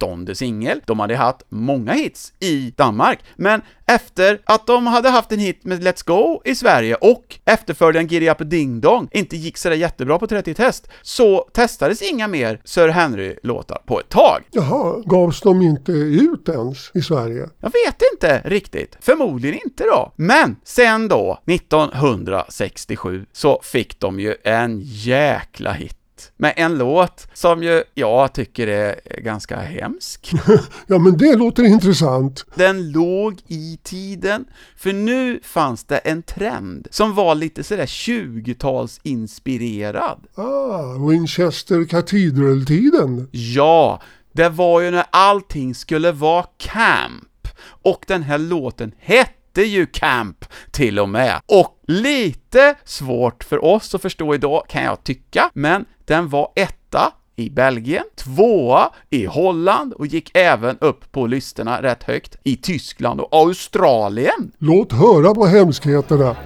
[0.00, 0.80] 13 singel.
[0.86, 5.64] De hade haft många hits i Danmark, men efter att de hade haft en hit
[5.64, 10.18] med Let's Go i Sverige och efterföljaren Giddy Up Ding Dong inte gick sådär jättebra
[10.18, 14.42] på 30 test, så testades inga mer Sir Henry-låtar på ett tag.
[14.50, 17.48] Jaha, gavs de inte ut ens i Sverige?
[17.60, 18.96] Jag vet inte riktigt.
[19.00, 20.12] Förmodligen inte då.
[20.16, 25.99] Men sen då, 1967, så fick de ju en jäkla hit
[26.36, 30.32] med en låt som ju jag tycker är ganska hemsk.
[30.86, 32.46] Ja, men det låter intressant.
[32.54, 34.44] Den låg i tiden,
[34.76, 40.18] för nu fanns det en trend som var lite sådär 20-talsinspirerad.
[40.34, 43.28] Ah, Winchester Cathedral-tiden.
[43.32, 44.02] Ja,
[44.32, 47.48] det var ju när allting skulle vara camp,
[47.82, 51.40] och den här låten hette ju Camp till och med.
[51.46, 57.12] Och lite svårt för oss att förstå idag kan jag tycka, men den var etta
[57.36, 63.20] i Belgien, tvåa i Holland och gick även upp på listorna rätt högt i Tyskland
[63.20, 64.52] och Australien.
[64.58, 66.36] Låt höra på hemskheterna.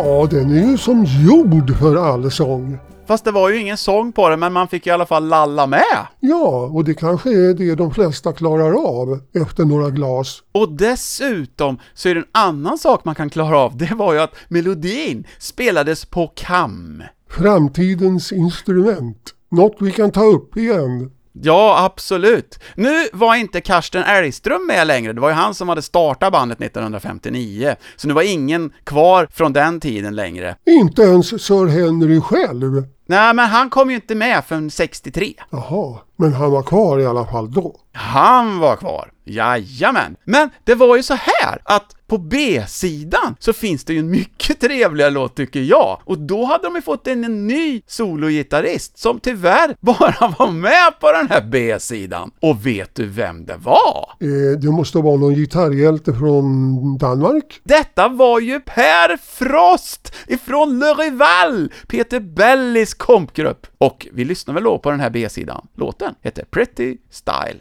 [0.00, 2.78] Ja, den är ju som gjord för allsång.
[3.06, 5.66] Fast det var ju ingen sång på den, men man fick i alla fall lalla
[5.66, 6.06] med.
[6.20, 10.42] Ja, och det kanske är det de flesta klarar av efter några glas.
[10.52, 14.20] Och dessutom så är det en annan sak man kan klara av, det var ju
[14.20, 17.02] att melodin spelades på kam.
[17.30, 19.34] Framtidens instrument.
[19.50, 21.10] Något vi kan ta upp igen.
[21.42, 22.58] Ja, absolut.
[22.74, 26.60] Nu var inte Karsten Elgström med längre, det var ju han som hade startat bandet
[26.60, 30.56] 1959, så nu var ingen kvar från den tiden längre.
[30.66, 32.84] Inte ens Sir Henry själv.
[33.06, 35.34] Nej, men han kom ju inte med förrän 63.
[35.50, 37.76] Jaha, men han var kvar i alla fall då.
[37.92, 39.10] Han var kvar.
[39.24, 40.16] Jajamän.
[40.24, 44.60] Men det var ju så här att på B-sidan så finns det ju en mycket
[44.60, 46.00] trevligare låt tycker jag.
[46.04, 51.00] Och då hade de ju fått in en ny sologitarrist som tyvärr bara var med
[51.00, 52.30] på den här B-sidan.
[52.40, 54.10] Och vet du vem det var?
[54.20, 57.60] Eh, det måste vara någon gitarrhjälte från Danmark.
[57.64, 63.66] Detta var ju Per Frost ifrån Le Rival, Peter Bellis kompgrupp.
[63.78, 65.66] Och vi lyssnar väl då på den här B-sidan.
[65.76, 67.60] Låten heter Pretty Style.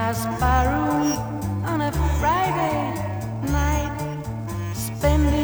[0.00, 2.94] Second class barroom on a Friday
[3.52, 3.92] night,
[4.72, 5.39] spending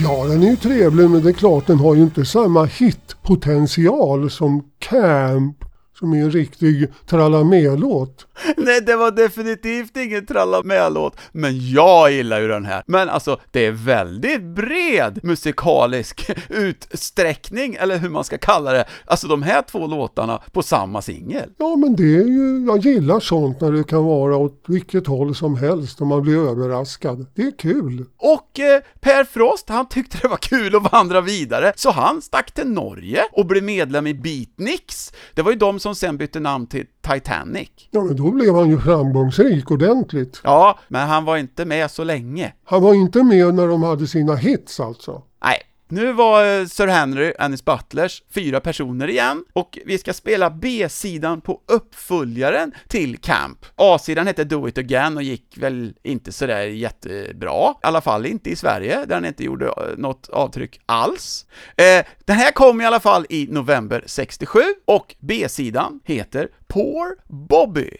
[0.00, 4.30] Ja, den är ju trevlig men det är klart den har ju inte samma hitpotential
[4.30, 5.56] som Camp
[5.98, 8.26] som är en riktig tralla-med-låt.
[8.56, 12.82] Nej, det var definitivt ingen tralla med-låt, men jag gillar ju den här.
[12.86, 18.84] Men alltså, det är väldigt bred musikalisk utsträckning, eller hur man ska kalla det.
[19.04, 21.50] Alltså de här två låtarna på samma singel.
[21.58, 25.34] Ja men det är ju, jag gillar sånt när det kan vara åt vilket håll
[25.34, 27.26] som helst och man blir överraskad.
[27.34, 28.04] Det är kul.
[28.16, 32.54] Och eh, Per Frost, han tyckte det var kul att vandra vidare, så han stack
[32.54, 35.12] till Norge och blev medlem i Beatniks.
[35.34, 37.70] Det var ju de som sen bytte namn till Titanic.
[37.90, 40.40] Ja men då blev han ju framgångsrik ordentligt.
[40.44, 42.52] Ja, men han var inte med så länge.
[42.64, 45.22] Han var inte med när de hade sina hits alltså.
[45.44, 45.56] Nej,
[45.90, 51.40] nu var eh, Sir Henry and Butlers fyra personer igen, och vi ska spela B-sidan
[51.40, 53.66] på uppföljaren till Camp.
[53.76, 58.50] A-sidan hette Do It Again och gick väl inte sådär jättebra, i alla fall inte
[58.50, 61.46] i Sverige, där den inte gjorde eh, något avtryck alls.
[61.76, 67.16] Eh, den här kom i alla fall i november 67, och B-sidan heter Poor
[67.48, 67.90] Bobby.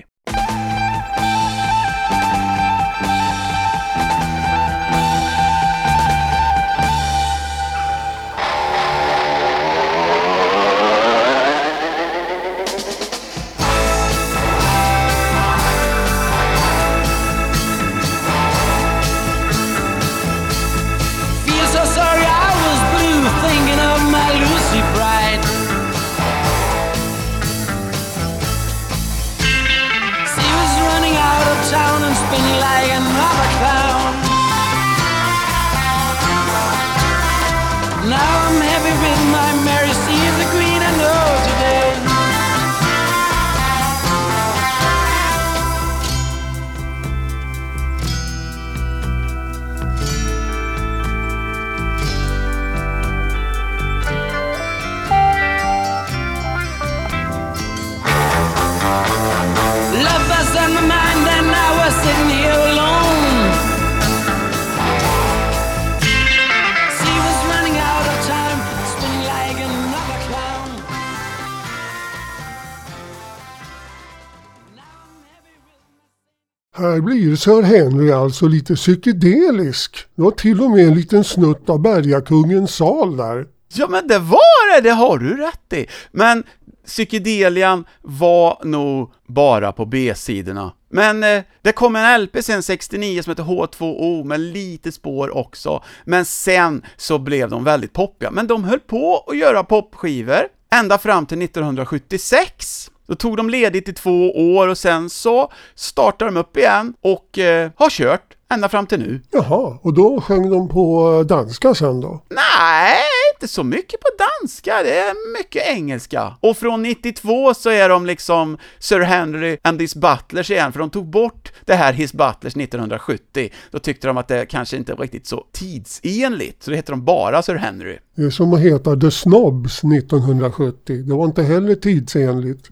[76.98, 79.96] Här blir Sir Henry alltså lite psykedelisk.
[80.14, 83.46] Det var till och med en liten snutt av Bergakungens sal där.
[83.74, 85.86] Ja men det var det, det har du rätt i.
[86.12, 86.44] Men
[86.86, 90.72] psykedelian var nog bara på B-sidorna.
[90.90, 95.82] Men eh, det kom en LP sen 69 som heter H2O med lite spår också.
[96.04, 98.30] Men sen så blev de väldigt poppiga.
[98.30, 100.42] Men de höll på att göra popskivor
[100.72, 102.90] ända fram till 1976.
[103.08, 107.38] Då tog de ledigt i två år och sen så startade de upp igen och
[107.38, 109.20] eh, har kört ända fram till nu.
[109.30, 112.22] Jaha, och då sjöng de på danska sen då?
[112.28, 112.98] Nej,
[113.34, 116.36] inte så mycket på danska, det är mycket engelska.
[116.40, 120.90] Och från 92 så är de liksom Sir Henry and his Butlers igen, för de
[120.90, 123.50] tog bort det här His Butlers 1970.
[123.70, 127.04] Då tyckte de att det kanske inte var riktigt så tidsenligt, så det heter de
[127.04, 127.98] bara Sir Henry.
[128.14, 131.02] Det är som att heta The Snobs 1970.
[131.02, 132.70] Det var inte heller tidsenligt.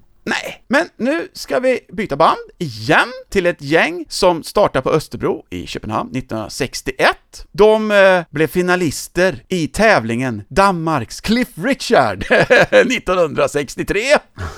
[0.68, 5.66] Men nu ska vi byta band igen till ett gäng som startade på Österbro i
[5.66, 7.16] Köpenhamn 1961.
[7.52, 14.00] De eh, blev finalister i tävlingen Danmarks Cliff Richard 1963.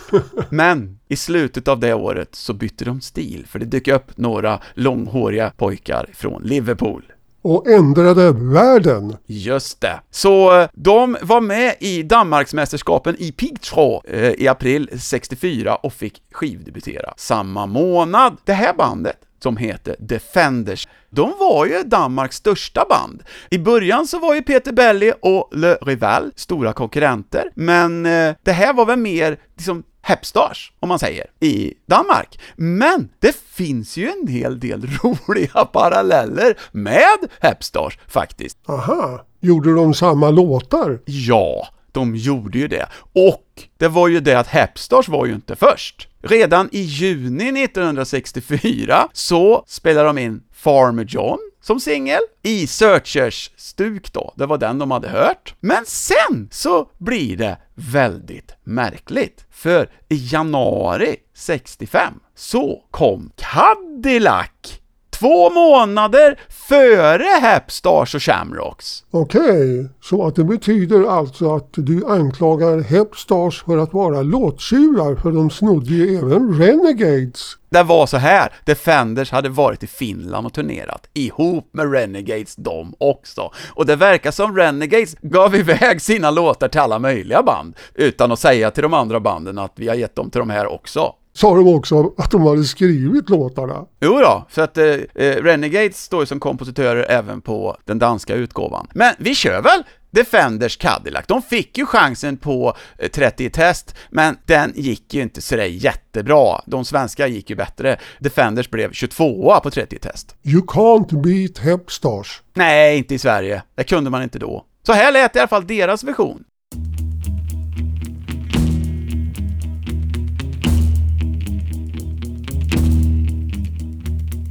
[0.50, 4.60] Men i slutet av det året så bytte de stil, för det dök upp några
[4.74, 7.12] långhåriga pojkar från Liverpool.
[7.48, 9.16] Och ändrade världen.
[9.26, 10.00] Just det.
[10.10, 16.22] Så eh, de var med i Danmarksmästerskapen i Pigtråd eh, i april 64 och fick
[16.32, 18.36] skivdebutera samma månad.
[18.44, 20.88] Det här bandet som heter Defenders.
[21.10, 23.22] De var ju Danmarks största band.
[23.50, 28.52] I början så var ju Peter Belli och Le Rival stora konkurrenter, men eh, det
[28.52, 32.40] här var väl mer liksom Hepstars, om man säger, i Danmark.
[32.56, 38.58] Men det finns ju en hel del roliga paralleller med Hepstars faktiskt.
[38.68, 41.00] Aha, gjorde de samma låtar?
[41.04, 42.86] Ja, de gjorde ju det.
[43.12, 43.44] Och
[43.76, 46.08] det var ju det att Hepstars var ju inte först.
[46.22, 51.38] Redan i juni 1964 så spelade de in Farmer John
[51.68, 55.54] som singel i Searchers stuk då, det var den de hade hört.
[55.60, 64.80] Men sen så blir det väldigt märkligt, för i januari 65 så kom Cadillac
[65.18, 69.04] Två månader före Hepstars och Shamrocks.
[69.10, 75.32] Okej, så att det betyder alltså att du anklagar Hepstars för att vara låttjuvar för
[75.32, 77.56] de snodde ju även Renegades.
[77.70, 82.94] Det var så här, Defenders hade varit i Finland och turnerat, ihop med Renegades de
[82.98, 83.50] också.
[83.74, 88.38] Och det verkar som Renegades gav iväg sina låtar till alla möjliga band, utan att
[88.38, 91.12] säga till de andra banden att vi har gett dem till de här också.
[91.38, 93.86] Sa de också att de hade skrivit låtarna?
[94.00, 94.84] Jo då, för att eh,
[95.14, 98.86] eh, Renegades står ju som kompositörer även på den danska utgåvan.
[98.94, 101.24] Men vi kör väl Defenders Cadillac.
[101.26, 106.60] De fick ju chansen på eh, 30 test, men den gick ju inte sådär jättebra.
[106.66, 107.98] De svenska gick ju bättre.
[108.18, 110.36] Defenders blev 22 på 30 test.
[110.42, 112.42] You can't beat Hepstars.
[112.54, 113.62] Nej, inte i Sverige.
[113.74, 114.64] Det kunde man inte då.
[114.86, 116.44] Så här lät i alla fall deras version.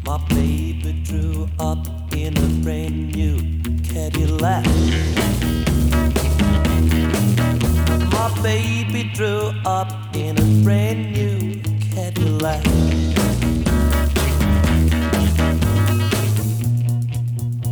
[0.07, 1.85] My baby drew up
[2.15, 3.35] in a brand new
[3.83, 4.65] Cadillac.
[8.13, 12.63] My baby drew up in a brand new Cadillac.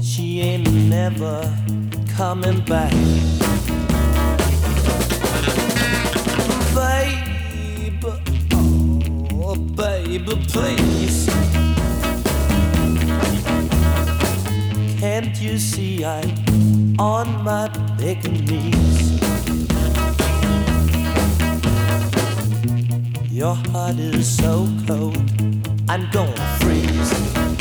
[0.04, 1.40] She ain't never
[2.18, 2.92] coming back.
[9.48, 11.55] Oh, baby, please.
[15.06, 19.22] Can't you see I'm on my begging knees?
[23.32, 25.16] Your heart is so cold,
[25.88, 27.55] I'm gonna freeze.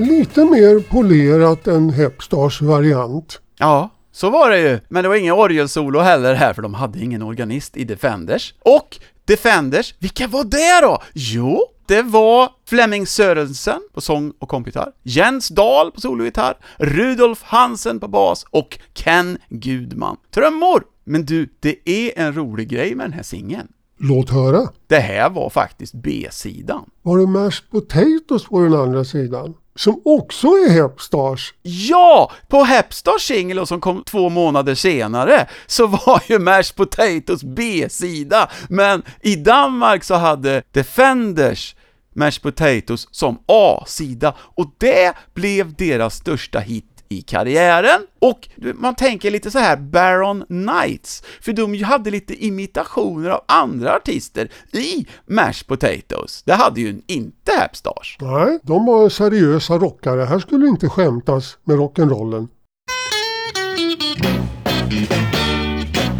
[0.00, 3.40] Lite mer polerat än Hepstars variant.
[3.58, 4.80] Ja, så var det ju.
[4.88, 8.54] Men det var ingen orgelsolo heller här, för de hade ingen organist i Defenders.
[8.60, 11.02] Och Defenders, vilka var det då?
[11.14, 18.00] Jo, det var Flemming Sörensen på sång och kompgitarr, Jens Dahl på sologitarr, Rudolf Hansen
[18.00, 20.84] på bas och Ken Gudman trummor.
[21.04, 23.68] Men du, det är en rolig grej med den här singeln.
[24.00, 24.68] Låt höra.
[24.86, 26.90] Det här var faktiskt B-sidan.
[27.02, 29.54] Var det Mashed Potatoes på den andra sidan?
[29.78, 31.54] Som också är Hepstars.
[31.62, 32.32] Ja!
[32.48, 39.02] På Hepstars singel som kom två månader senare så var ju Mashed Potatoes B-sida, men
[39.20, 41.76] i Danmark så hade Defenders
[42.14, 48.06] Mashed Potatoes som A-sida och det blev deras största hit i karriären.
[48.18, 53.96] Och man tänker lite så här Baron Knights, för de hade lite imitationer av andra
[53.96, 56.42] artister i Mashed Potatoes.
[56.42, 58.16] Det hade ju inte Hepstars.
[58.20, 60.24] Nej, de var seriösa rockare.
[60.24, 62.48] Här skulle inte skämtas med rock'n'rollen.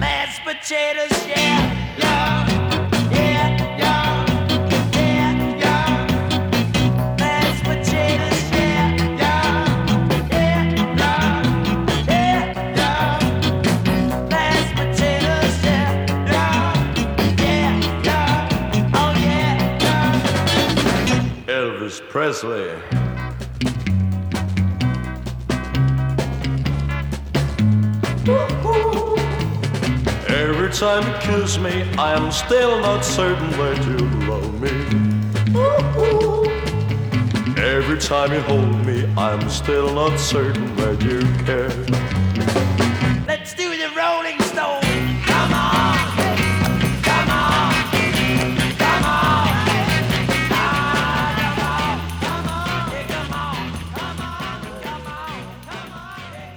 [0.00, 1.17] Mashed potatoes,
[22.18, 22.70] Presley.
[30.26, 34.74] Every time you kiss me, I am still not certain that you love me.
[37.62, 41.70] Every time you hold me, I'm still not certain that you care.
[43.28, 43.77] Let's do the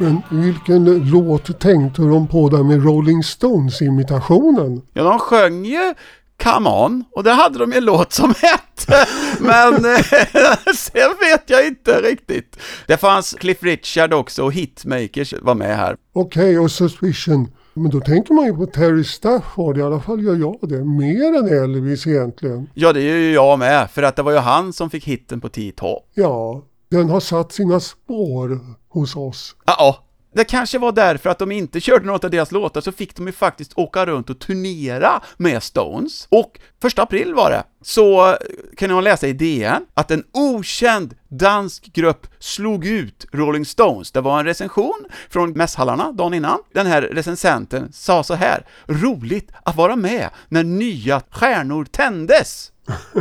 [0.01, 4.81] Men vilken låt tänkte de på där med Rolling Stones-imitationen?
[4.93, 5.93] Ja, de sjöng ju
[6.43, 9.07] Come On, och det hade de en låt som hette,
[9.39, 10.01] men eh,
[10.75, 12.57] sen vet jag inte riktigt.
[12.87, 15.95] Det fanns Cliff Richard också och Hitmakers var med här.
[16.13, 17.51] Okej, och Suspicion.
[17.73, 20.85] Men då tänker man ju på Terry Stafford, i alla fall gör jag det.
[20.85, 22.69] Mer än Elvis egentligen.
[22.73, 25.41] Ja, det är ju jag med, för att det var ju han som fick hitten
[25.41, 26.11] på T-top.
[26.13, 28.59] Ja, den har satt sina spår
[28.91, 29.55] hos oss.
[29.65, 33.15] Ja, det kanske var därför att de inte körde något av deras låtar, så fick
[33.15, 36.27] de ju faktiskt åka runt och turnera med Stones.
[36.29, 38.37] Och första april var det, så
[38.77, 44.11] kan man läsa i DN att en okänd dansk grupp slog ut Rolling Stones.
[44.11, 46.59] Det var en recension från mässhallarna dagen innan.
[46.73, 52.71] Den här recensenten sa så här, roligt att vara med när nya stjärnor tändes.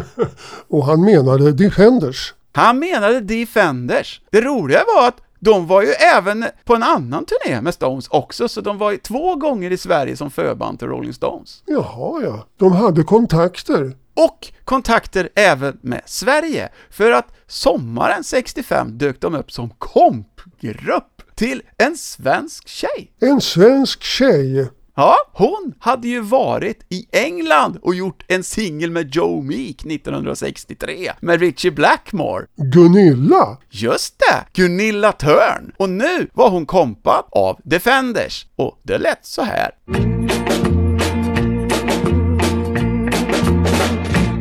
[0.69, 2.35] Och han menade Defenders.
[2.53, 4.21] Han menade Defenders.
[4.31, 8.49] Det roliga var att de var ju även på en annan turné med Stones också,
[8.49, 11.63] så de var två gånger i Sverige som förband till Rolling Stones.
[11.67, 13.97] Jaha ja, de hade kontakter.
[14.15, 21.63] Och kontakter även med Sverige, för att sommaren 65 dök de upp som kompgrupp till
[21.79, 23.13] en svensk tjej.
[23.21, 24.71] En svensk tjej.
[25.01, 31.13] Ja, hon hade ju varit i England och gjort en singel med Joe Meek 1963
[31.21, 32.47] med Richie Blackmore.
[32.57, 33.59] Gunilla.
[33.71, 35.73] Just det, Gunilla Törn.
[35.77, 38.47] Och nu var hon kompad av Defenders.
[38.57, 39.71] Och det lät så här.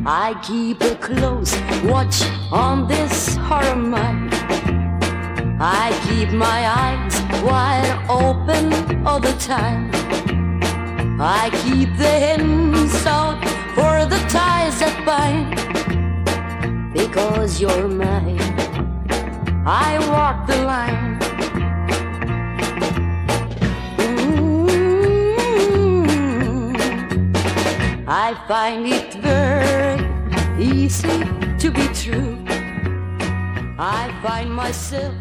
[0.08, 4.30] I keep a close watch on this of mine.
[5.62, 8.74] I keep my eyes wide open
[9.08, 9.99] all the time.
[11.22, 13.44] I keep the hymns out
[13.76, 15.54] for the ties that bind.
[16.94, 18.40] Because you're mine,
[19.68, 21.20] I walk the line.
[23.98, 24.70] Mm.
[28.08, 30.00] I find it very
[30.58, 31.26] easy
[31.58, 32.38] to be true.
[33.78, 35.16] I find myself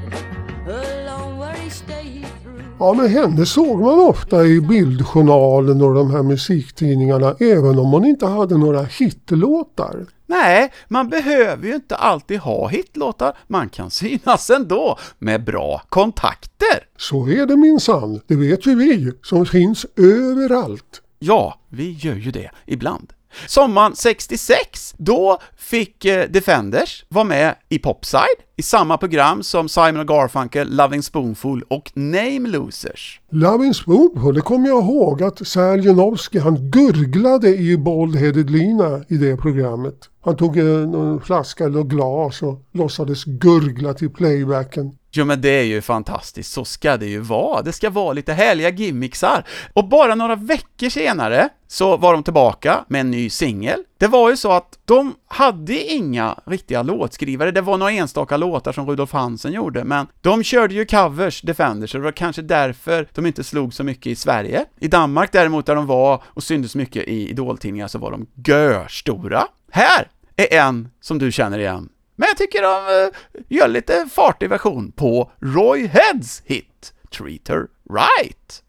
[0.64, 1.56] alone where
[1.88, 2.37] day through.
[2.80, 8.04] Ja, men henne såg man ofta i Bildjournalen och de här musiktidningarna, även om hon
[8.04, 10.06] inte hade några hitlåtar.
[10.26, 16.86] Nej, man behöver ju inte alltid ha hitlåtar, man kan synas ändå med bra kontakter.
[16.96, 21.02] Så är det minsann, det vet ju vi som finns överallt.
[21.18, 23.12] Ja, vi gör ju det ibland.
[23.46, 30.06] Sommaren 66, då fick eh, Defenders vara med i Popside, i samma program som Simon
[30.06, 33.20] Garfunkel, Loving Spoonful och Name Losers.
[33.30, 39.36] Loving Spoonful, det kommer jag ihåg att Sergenovski han gurglade i Bald-Headed Lina i det
[39.36, 39.94] programmet.
[40.20, 44.97] Han tog eh, en flaska eller glas och låtsades gurgla till playbacken.
[45.10, 47.62] Jo men det är ju fantastiskt, så ska det ju vara.
[47.62, 49.44] Det ska vara lite härliga gimmicksar.
[49.72, 53.84] Och bara några veckor senare så var de tillbaka med en ny singel.
[53.98, 58.72] Det var ju så att de hade inga riktiga låtskrivare, det var några enstaka låtar
[58.72, 63.08] som Rudolf Hansen gjorde, men de körde ju covers, Defenders, och det var kanske därför
[63.14, 64.64] de inte slog så mycket i Sverige.
[64.80, 69.46] I Danmark däremot, där de var och syntes mycket i idoltidningar, så var de görstora.
[69.70, 71.88] Här är en som du känner igen.
[72.20, 73.10] Men jag tycker de eh,
[73.48, 78.62] gör lite fartig version på Roy Heads hit Treat Her Right.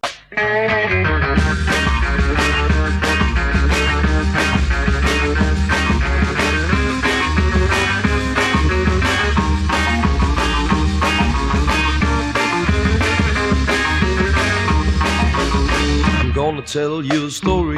[16.22, 17.78] I'm gonna tell you a story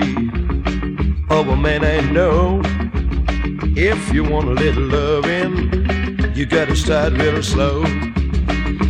[1.30, 2.62] of a man I know.
[3.76, 7.86] If you want a little loving, you gotta start real slow.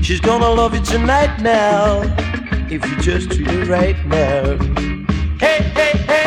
[0.01, 2.01] She's gonna love you tonight now,
[2.67, 4.57] if you just treat her right now.
[5.39, 6.20] Hey, hey, hey,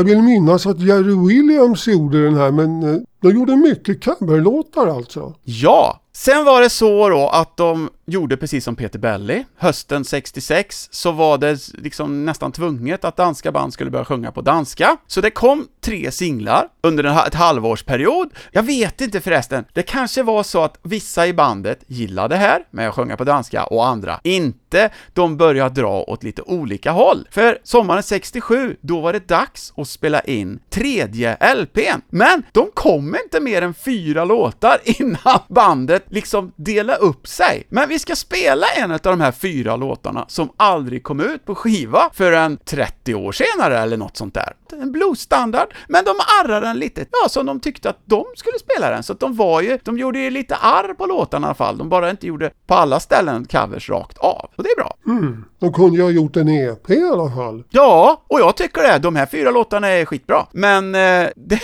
[0.00, 4.86] jag vill minnas att Jerry Williams gjorde den här, men eh, de gjorde mycket coverlåtar
[4.86, 5.34] alltså.
[5.44, 9.44] Ja, sen var det så då att de gjorde precis som Peter Belly.
[9.56, 14.40] Hösten 66 så var det liksom nästan tvunget att danska band skulle börja sjunga på
[14.40, 14.96] danska.
[15.06, 18.30] Så det kom tre singlar under en, ett halvårsperiod.
[18.52, 22.62] Jag vet inte förresten, det kanske var så att vissa i bandet gillade det här
[22.70, 24.90] med att sjunga på danska och andra inte.
[25.12, 27.28] De började dra åt lite olika håll.
[27.30, 32.00] För sommaren 67, då var det dags att spela in tredje LPn.
[32.10, 37.66] Men de kom inte mer än fyra låtar innan bandet liksom delade upp sig.
[37.68, 41.54] Men vi ska spela en av de här fyra låtarna som aldrig kom ut på
[41.54, 44.52] skiva förrän 30 år senare eller något sånt där.
[44.72, 48.90] En bluesstandard, men de arrade den lite, ja, som de tyckte att de skulle spela
[48.90, 51.54] den, så att de var ju, de gjorde ju lite arr på låtarna i alla
[51.54, 54.96] fall, de bara inte gjorde på alla ställen covers rakt av, och det är bra.
[55.06, 55.44] Mm.
[55.58, 57.64] De kunde ju ha gjort en EP i alla fall.
[57.70, 61.60] Ja, och jag tycker det, de här fyra låtarna är skitbra, men eh, det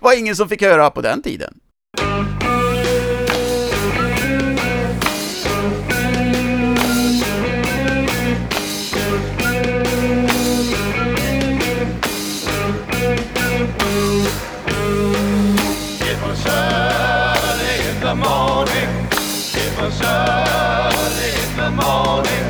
[0.00, 1.54] var ingen som fick höra på den tiden.
[19.82, 22.48] Was early in the morning.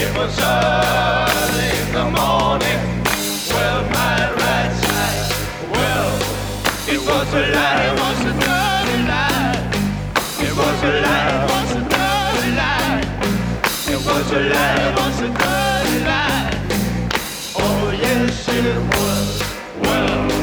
[0.00, 2.82] It was early in the morning.
[3.50, 5.30] Well, my right side.
[5.72, 6.10] Well,
[6.86, 7.86] it was a lie.
[7.88, 9.58] It was a dirty lie.
[10.46, 11.34] It was a lie.
[11.34, 13.02] It was a dirty lie.
[13.92, 14.82] It was a lie.
[14.86, 16.52] It was a dirty lie.
[17.58, 19.30] Oh yes, it was.
[19.82, 20.41] Well.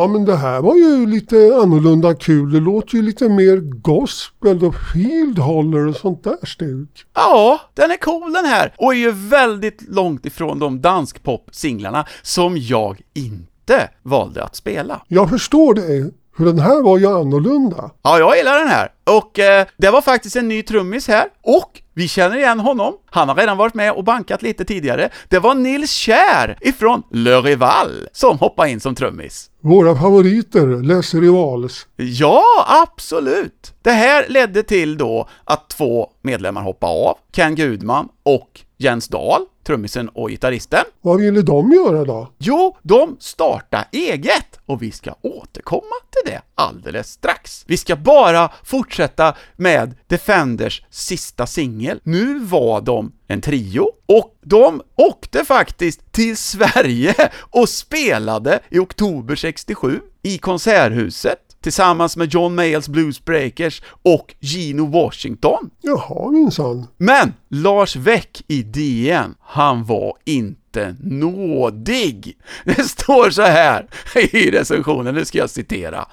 [0.00, 2.52] Ja, men det här var ju lite annorlunda kul.
[2.52, 7.04] Det låter ju lite mer gospel och field holler och sånt där stuk.
[7.14, 12.56] Ja, den är cool den här och är ju väldigt långt ifrån de danskpop-singlarna som
[12.56, 15.02] jag inte valde att spela.
[15.08, 17.90] Jag förstår det, för den här var ju annorlunda.
[18.02, 18.88] Ja, jag gillar den här.
[19.04, 22.94] Och eh, det var faktiskt en ny trummis här, och vi känner igen honom.
[23.10, 25.10] Han har redan varit med och bankat lite tidigare.
[25.28, 29.50] Det var Nils Kjär ifrån Le Rival som hoppade in som trummis.
[29.60, 31.86] Våra favoriter, Les Rivals.
[31.96, 33.74] Ja, absolut!
[33.82, 39.46] Det här ledde till då att två medlemmar hoppade av, Ken Gudman och Jens Dahl,
[39.64, 40.84] trummisen och gitarristen.
[41.00, 42.28] Vad ville de göra då?
[42.38, 47.64] Jo, de startar eget och vi ska återkomma till det alldeles strax.
[47.66, 52.00] Vi ska bara fortsätta med Defenders sista singel.
[52.02, 59.36] Nu var de en trio och de åkte faktiskt till Sverige och spelade i oktober
[59.36, 65.70] 67 i Konserthuset tillsammans med John Mayalls Blues Breakers och Gino Washington.
[65.80, 66.86] Jaha minsann.
[66.96, 72.38] Men Lars Weck i DN, han var inte nådig.
[72.64, 76.06] Det står så här i recensionen, nu ska jag citera.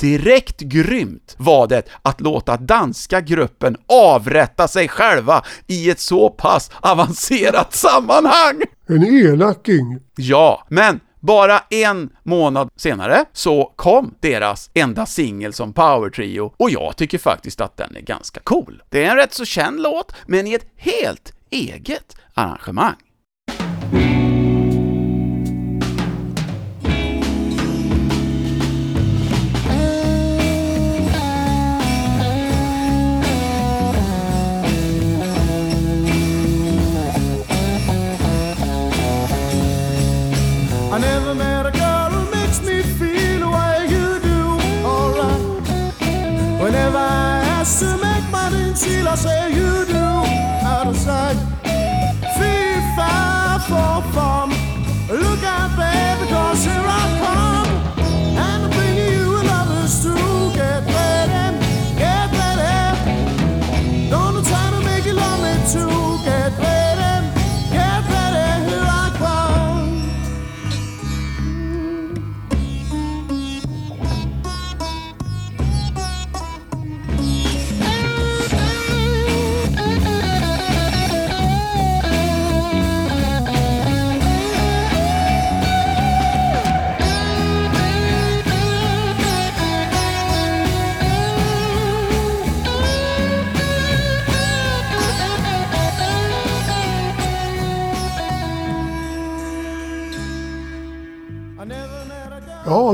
[0.00, 6.70] Direkt grymt var det att låta danska gruppen avrätta sig själva i ett så pass
[6.80, 8.62] avancerat sammanhang.
[8.86, 9.98] En elaking.
[10.16, 16.96] Ja, men bara en månad senare så kom deras enda singel som Powertrio och jag
[16.96, 18.82] tycker faktiskt att den är ganska cool.
[18.88, 23.05] Det är en rätt så känd låt, men i ett helt eget arrangemang.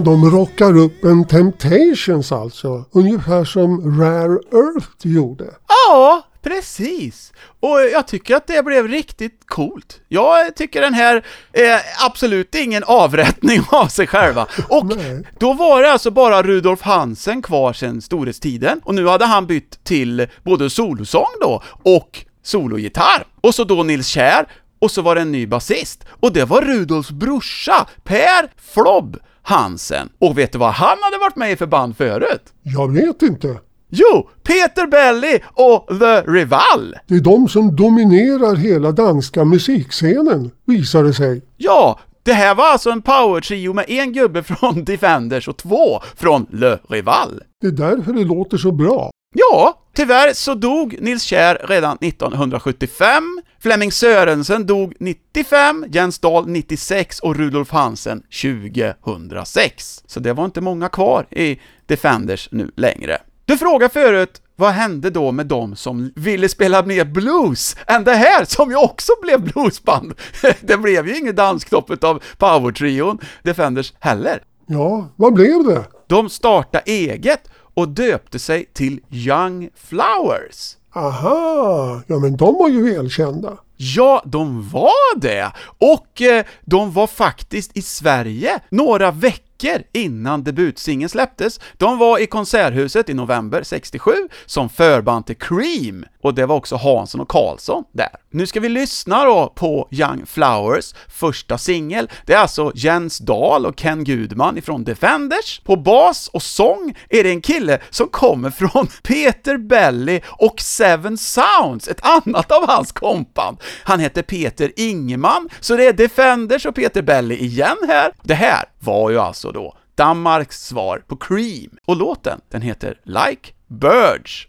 [0.02, 2.84] De rockar upp en Temptations alltså.
[2.92, 5.44] Ungefär som Rare Earth gjorde.
[5.68, 7.32] Ja, precis!
[7.60, 10.00] Och jag tycker att det blev riktigt coolt.
[10.08, 14.46] Jag tycker den här är absolut ingen avrättning av sig själva.
[14.68, 14.92] Och
[15.38, 19.84] då var det alltså bara Rudolf Hansen kvar sen storhetstiden, och nu hade han bytt
[19.84, 23.26] till både solosång då, och sologitarr.
[23.40, 24.46] Och så då Nils Kjär,
[24.78, 26.04] och så var det en ny basist.
[26.20, 30.08] Och det var Rudolfs brorsa, Per Flobb Hansen.
[30.18, 32.52] Och vet du vad han hade varit med i för band förut?
[32.62, 33.58] Jag vet inte.
[33.94, 36.94] Jo, Peter Belly och The Rival!
[37.06, 41.42] Det är de som dominerar hela danska musikscenen, visar det sig.
[41.56, 46.46] Ja, det här var alltså en power-trio med en gubbe från Defenders och två från
[46.50, 47.42] Le Rival.
[47.60, 49.10] Det är därför det låter så bra.
[49.32, 57.20] Ja, tyvärr så dog Nils Kjär redan 1975, Flemming Sörensen dog 95, Jens Dahl 96
[57.20, 60.02] och Rudolf Hansen 2006.
[60.06, 63.18] Så det var inte många kvar i Defenders nu längre.
[63.44, 68.14] Du frågade förut, vad hände då med de som ville spela mer blues än det
[68.14, 70.14] här, som ju också blev bluesband?
[70.60, 74.42] Det blev ju inget danskt av powertrion Defenders heller.
[74.66, 75.84] Ja, vad blev det?
[76.06, 80.76] De startade eget och döpte sig till Young Flowers.
[80.94, 83.56] Aha, ja men de var ju välkända.
[83.76, 85.52] Ja, de var det!
[85.78, 89.51] Och eh, de var faktiskt i Sverige några veckor
[89.92, 91.60] innan debutsingeln släpptes.
[91.76, 94.12] De var i Konserthuset i november 67
[94.46, 98.08] som förband till Cream, och det var också Hansson och Karlsson där.
[98.30, 102.10] Nu ska vi lyssna då på Young Flowers första singel.
[102.26, 105.60] Det är alltså Jens Dahl och Ken Gudman ifrån Defenders.
[105.64, 111.18] På bas och sång är det en kille som kommer från Peter Belly och Seven
[111.18, 113.56] Sounds, ett annat av hans kompband.
[113.84, 118.12] Han heter Peter Ingeman, så det är Defenders och Peter Belly igen här.
[118.22, 123.52] Det här var ju alltså då Danmarks svar på Cream, och låten, den heter Like
[123.66, 124.48] Birds.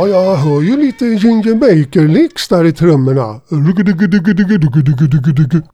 [0.00, 3.40] Ja, jag hör ju lite Ginger Baker-licks där i trummorna.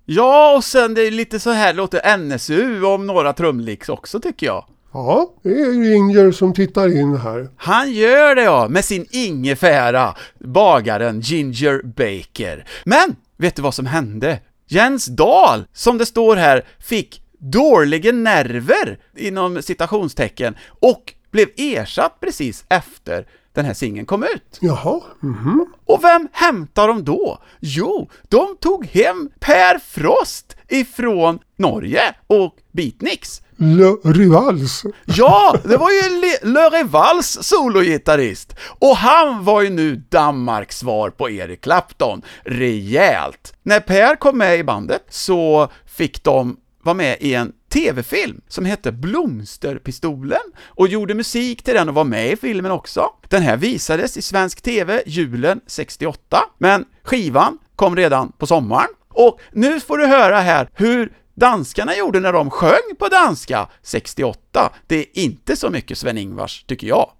[0.04, 4.46] Ja, och sen det är lite så här låter NSU om några trumlicks också tycker
[4.46, 4.64] jag.
[4.92, 7.48] Ja, det är Ginger som tittar in här.
[7.56, 12.66] Han gör det ja, med sin ingefära, bagaren Ginger Baker.
[12.84, 14.40] Men, vet du vad som hände?
[14.68, 22.64] Jens Dahl, som det står här, fick dåliga nerver, inom citationstecken, och blev ersatt precis
[22.68, 24.58] efter den här singeln kom ut.
[24.60, 25.66] Jaha, mhm.
[25.84, 27.38] Och vem hämtar de då?
[27.60, 33.42] Jo, de tog hem Per Frost ifrån Norge och Beatniks.
[33.56, 34.84] Le Rivals.
[35.04, 38.56] Ja, det var ju Le, Le Revals sologitarrist!
[38.78, 43.54] Och han var ju nu Danmarks svar på Eric Clapton, rejält.
[43.62, 48.64] När Per kom med i bandet så fick de vara med i en TV-film som
[48.64, 53.10] hette Blomsterpistolen och gjorde musik till den och var med i filmen också.
[53.28, 58.88] Den här visades i svensk TV julen 68, men skivan kom redan på sommaren.
[59.08, 64.72] Och nu får du höra här hur danskarna gjorde när de sjöng på danska 68.
[64.86, 67.10] Det är inte så mycket Sven-Ingvars, tycker jag.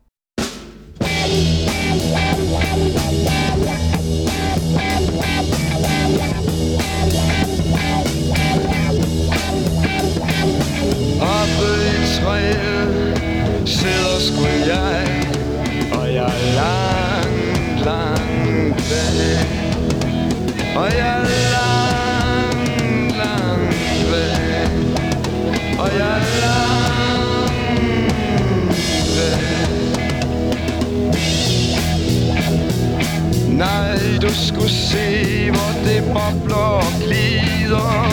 [14.77, 19.47] Sgu jeg, jag land, land väg
[20.77, 23.73] och jag land, land
[24.11, 24.71] väg
[25.79, 27.51] langt, jag land
[29.17, 29.57] väg.
[33.49, 38.07] Nej, du skulle se, hvor det bubblar och glider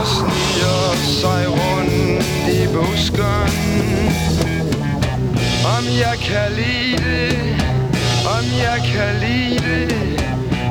[0.00, 3.75] Och sniger sig runt i busken.
[5.86, 7.36] Om jag kan lide,
[8.24, 9.88] om jag kan lide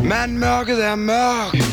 [0.03, 1.65] Men mörkret är mörkt.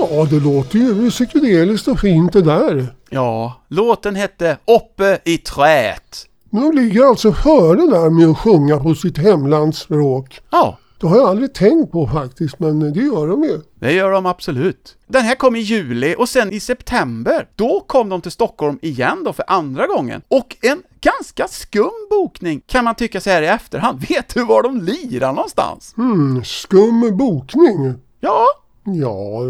[0.00, 2.86] Ja, det låter ju psykedeliskt och fint det där.
[3.10, 6.24] Ja, låten hette Uppe i träet.
[6.50, 10.40] De ligger alltså före där med att sjunga på sitt hemlandsspråk.
[10.50, 13.60] Ja, Det har jag aldrig tänkt på faktiskt, men det gör de ju.
[13.80, 14.96] det gör de absolut.
[15.06, 19.22] Den här kom i juli och sen i september, då kom de till Stockholm igen
[19.24, 20.22] då för andra gången.
[20.28, 24.00] Och en ganska skum bokning kan man tycka så här i efterhand.
[24.08, 25.92] Vet du var de lirar någonstans?
[25.96, 27.94] Hmm, skum bokning.
[28.20, 28.44] Ja,
[28.94, 29.40] Ja,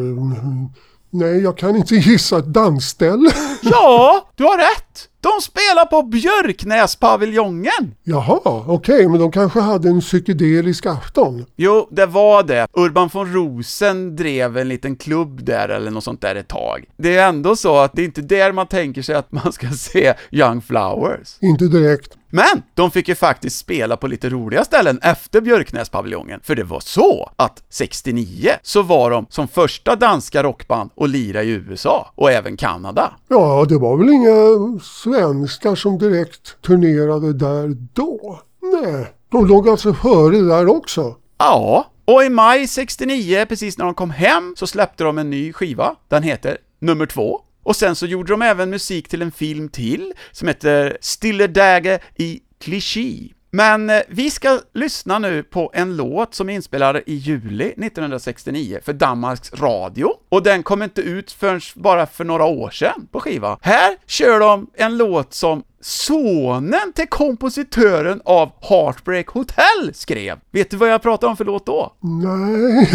[1.10, 3.30] nej jag kan inte gissa ett dansställe.
[3.62, 5.08] ja, du har rätt!
[5.20, 7.94] De spelar på Björknäspaviljongen!
[8.02, 11.44] Jaha, okej, men de kanske hade en psykedelisk afton.
[11.56, 12.66] Jo, det var det.
[12.72, 16.84] Urban von Rosen drev en liten klubb där eller något sånt där ett tag.
[16.96, 19.68] Det är ändå så att det är inte där man tänker sig att man ska
[19.70, 21.36] se Young Flowers.
[21.40, 22.17] Inte direkt.
[22.30, 26.80] Men de fick ju faktiskt spela på lite roliga ställen efter Björknäspaviljongen, för det var
[26.80, 32.30] så att 69 så var de som första danska rockband att lira i USA och
[32.30, 33.12] även Kanada.
[33.28, 38.40] Ja, det var väl inga svenskar som direkt turnerade där då?
[38.62, 41.16] Nej, de låg alltså före där också.
[41.38, 45.52] Ja, och i maj 69, precis när de kom hem, så släppte de en ny
[45.52, 45.94] skiva.
[46.08, 47.40] Den heter Nummer två.
[47.68, 51.98] Och sen så gjorde de även musik till en film till, som heter Stille Däge
[52.16, 53.28] i Clichy.
[53.50, 58.78] Men eh, vi ska lyssna nu på en låt som är inspelad i juli 1969
[58.84, 63.20] för Danmarks Radio, och den kom inte ut förrän bara för några år sedan på
[63.20, 63.58] skiva.
[63.62, 70.38] Här kör de en låt som sonen till kompositören av Heartbreak Hotel skrev.
[70.50, 71.92] Vet du vad jag pratar om för låt då?
[72.00, 72.90] Nej.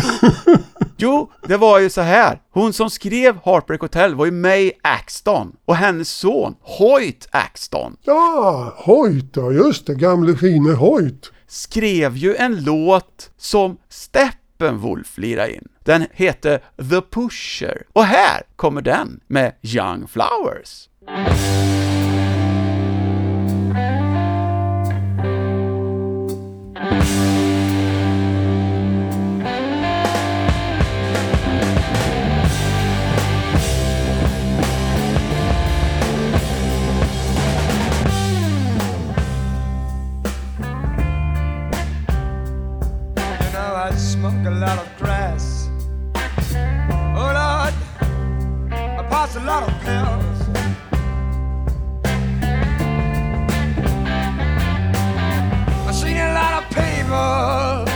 [1.04, 2.42] Jo, det var ju så här.
[2.52, 8.74] Hon som skrev Heartbreak Hotel var ju May Axton och hennes son Hoyt Axton Ja,
[8.78, 11.32] Hoyt, ja just det, gamle fine Hoyt.
[11.48, 15.68] skrev ju en låt som Steppenwolf lirade in.
[15.86, 16.58] Den heter
[16.90, 20.90] The Pusher och här kommer den med Young Flowers.
[44.66, 45.68] Lot of grass.
[47.18, 47.74] Oh, Lord,
[48.72, 50.40] I pass a lot of pills.
[55.88, 57.93] I seen a lot of people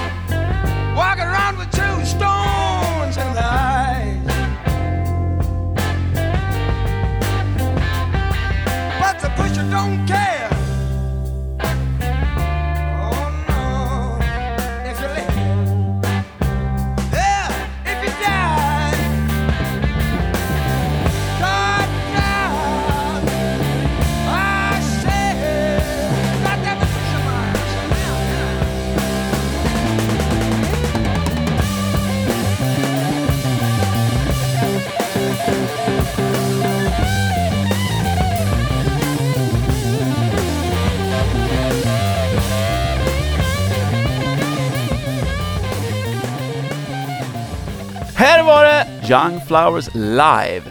[48.20, 50.61] Här var det Young Flowers live.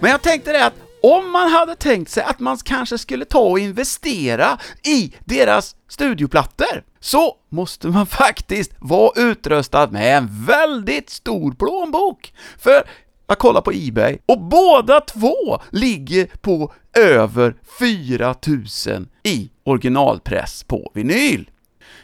[0.00, 3.38] Men jag tänkte det att om man hade tänkt sig att man kanske skulle ta
[3.38, 11.52] och investera i deras studioplattor, så måste man faktiskt vara utrustad med en väldigt stor
[11.52, 12.32] plånbok.
[12.58, 12.82] För
[13.26, 21.50] jag kollar på Ebay och båda två ligger på över 4000 i originalpress på vinyl.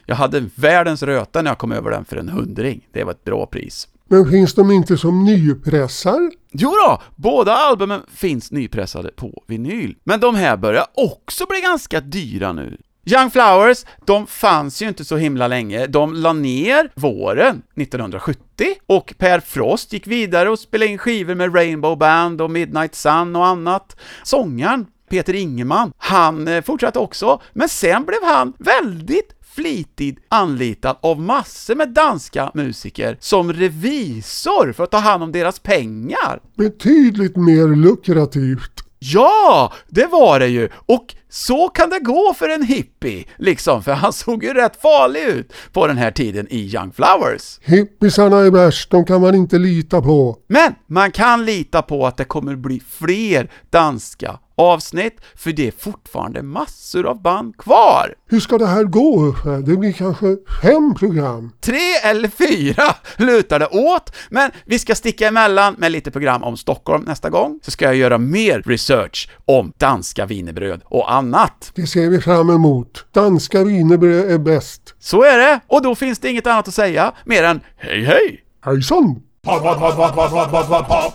[0.06, 2.88] Jag hade världens röta när jag kom över den för en hundring.
[2.92, 3.88] Det var ett bra pris.
[4.12, 6.30] Men finns de inte som nypressar?
[6.50, 9.96] Jo då, båda albumen finns nypressade på vinyl.
[10.04, 12.78] Men de här börjar också bli ganska dyra nu.
[13.04, 15.86] Young Flowers, de fanns ju inte så himla länge.
[15.86, 21.54] De la ner våren 1970 och Per Frost gick vidare och spelade in skivor med
[21.54, 23.96] Rainbow Band och Midnight Sun och annat.
[24.22, 31.20] Sångaren Peter Ingeman, han eh, fortsatte också, men sen blev han väldigt flitigt anlitad av
[31.20, 36.40] massor med danska musiker som revisor för att ta hand om deras pengar.
[36.56, 38.82] Betydligt mer lukrativt.
[39.04, 40.68] Ja, det var det ju!
[40.74, 45.22] Och så kan det gå för en hippie, liksom, för han såg ju rätt farlig
[45.22, 47.60] ut på den här tiden i Young Flowers.
[47.62, 50.36] Hippisarna är värst, de kan man inte lita på.
[50.46, 55.72] Men man kan lita på att det kommer bli fler danska avsnitt, för det är
[55.78, 58.14] fortfarande massor av band kvar.
[58.28, 59.48] Hur ska det här gå Uffe?
[59.48, 61.52] Det blir kanske fem program?
[61.60, 66.56] Tre eller fyra lutar det åt, men vi ska sticka emellan med lite program om
[66.56, 71.72] Stockholm nästa gång, så ska jag göra mer research om danska vinerbröd och annat.
[71.74, 73.06] Det ser vi fram emot.
[73.12, 74.94] Danska vinerbröd är bäst.
[74.98, 78.44] Så är det, och då finns det inget annat att säga mer än hej hej!
[78.64, 79.22] Hejsan!
[79.44, 81.14] Pop, pop, pop, pop, pop, pop, pop, pop, pop,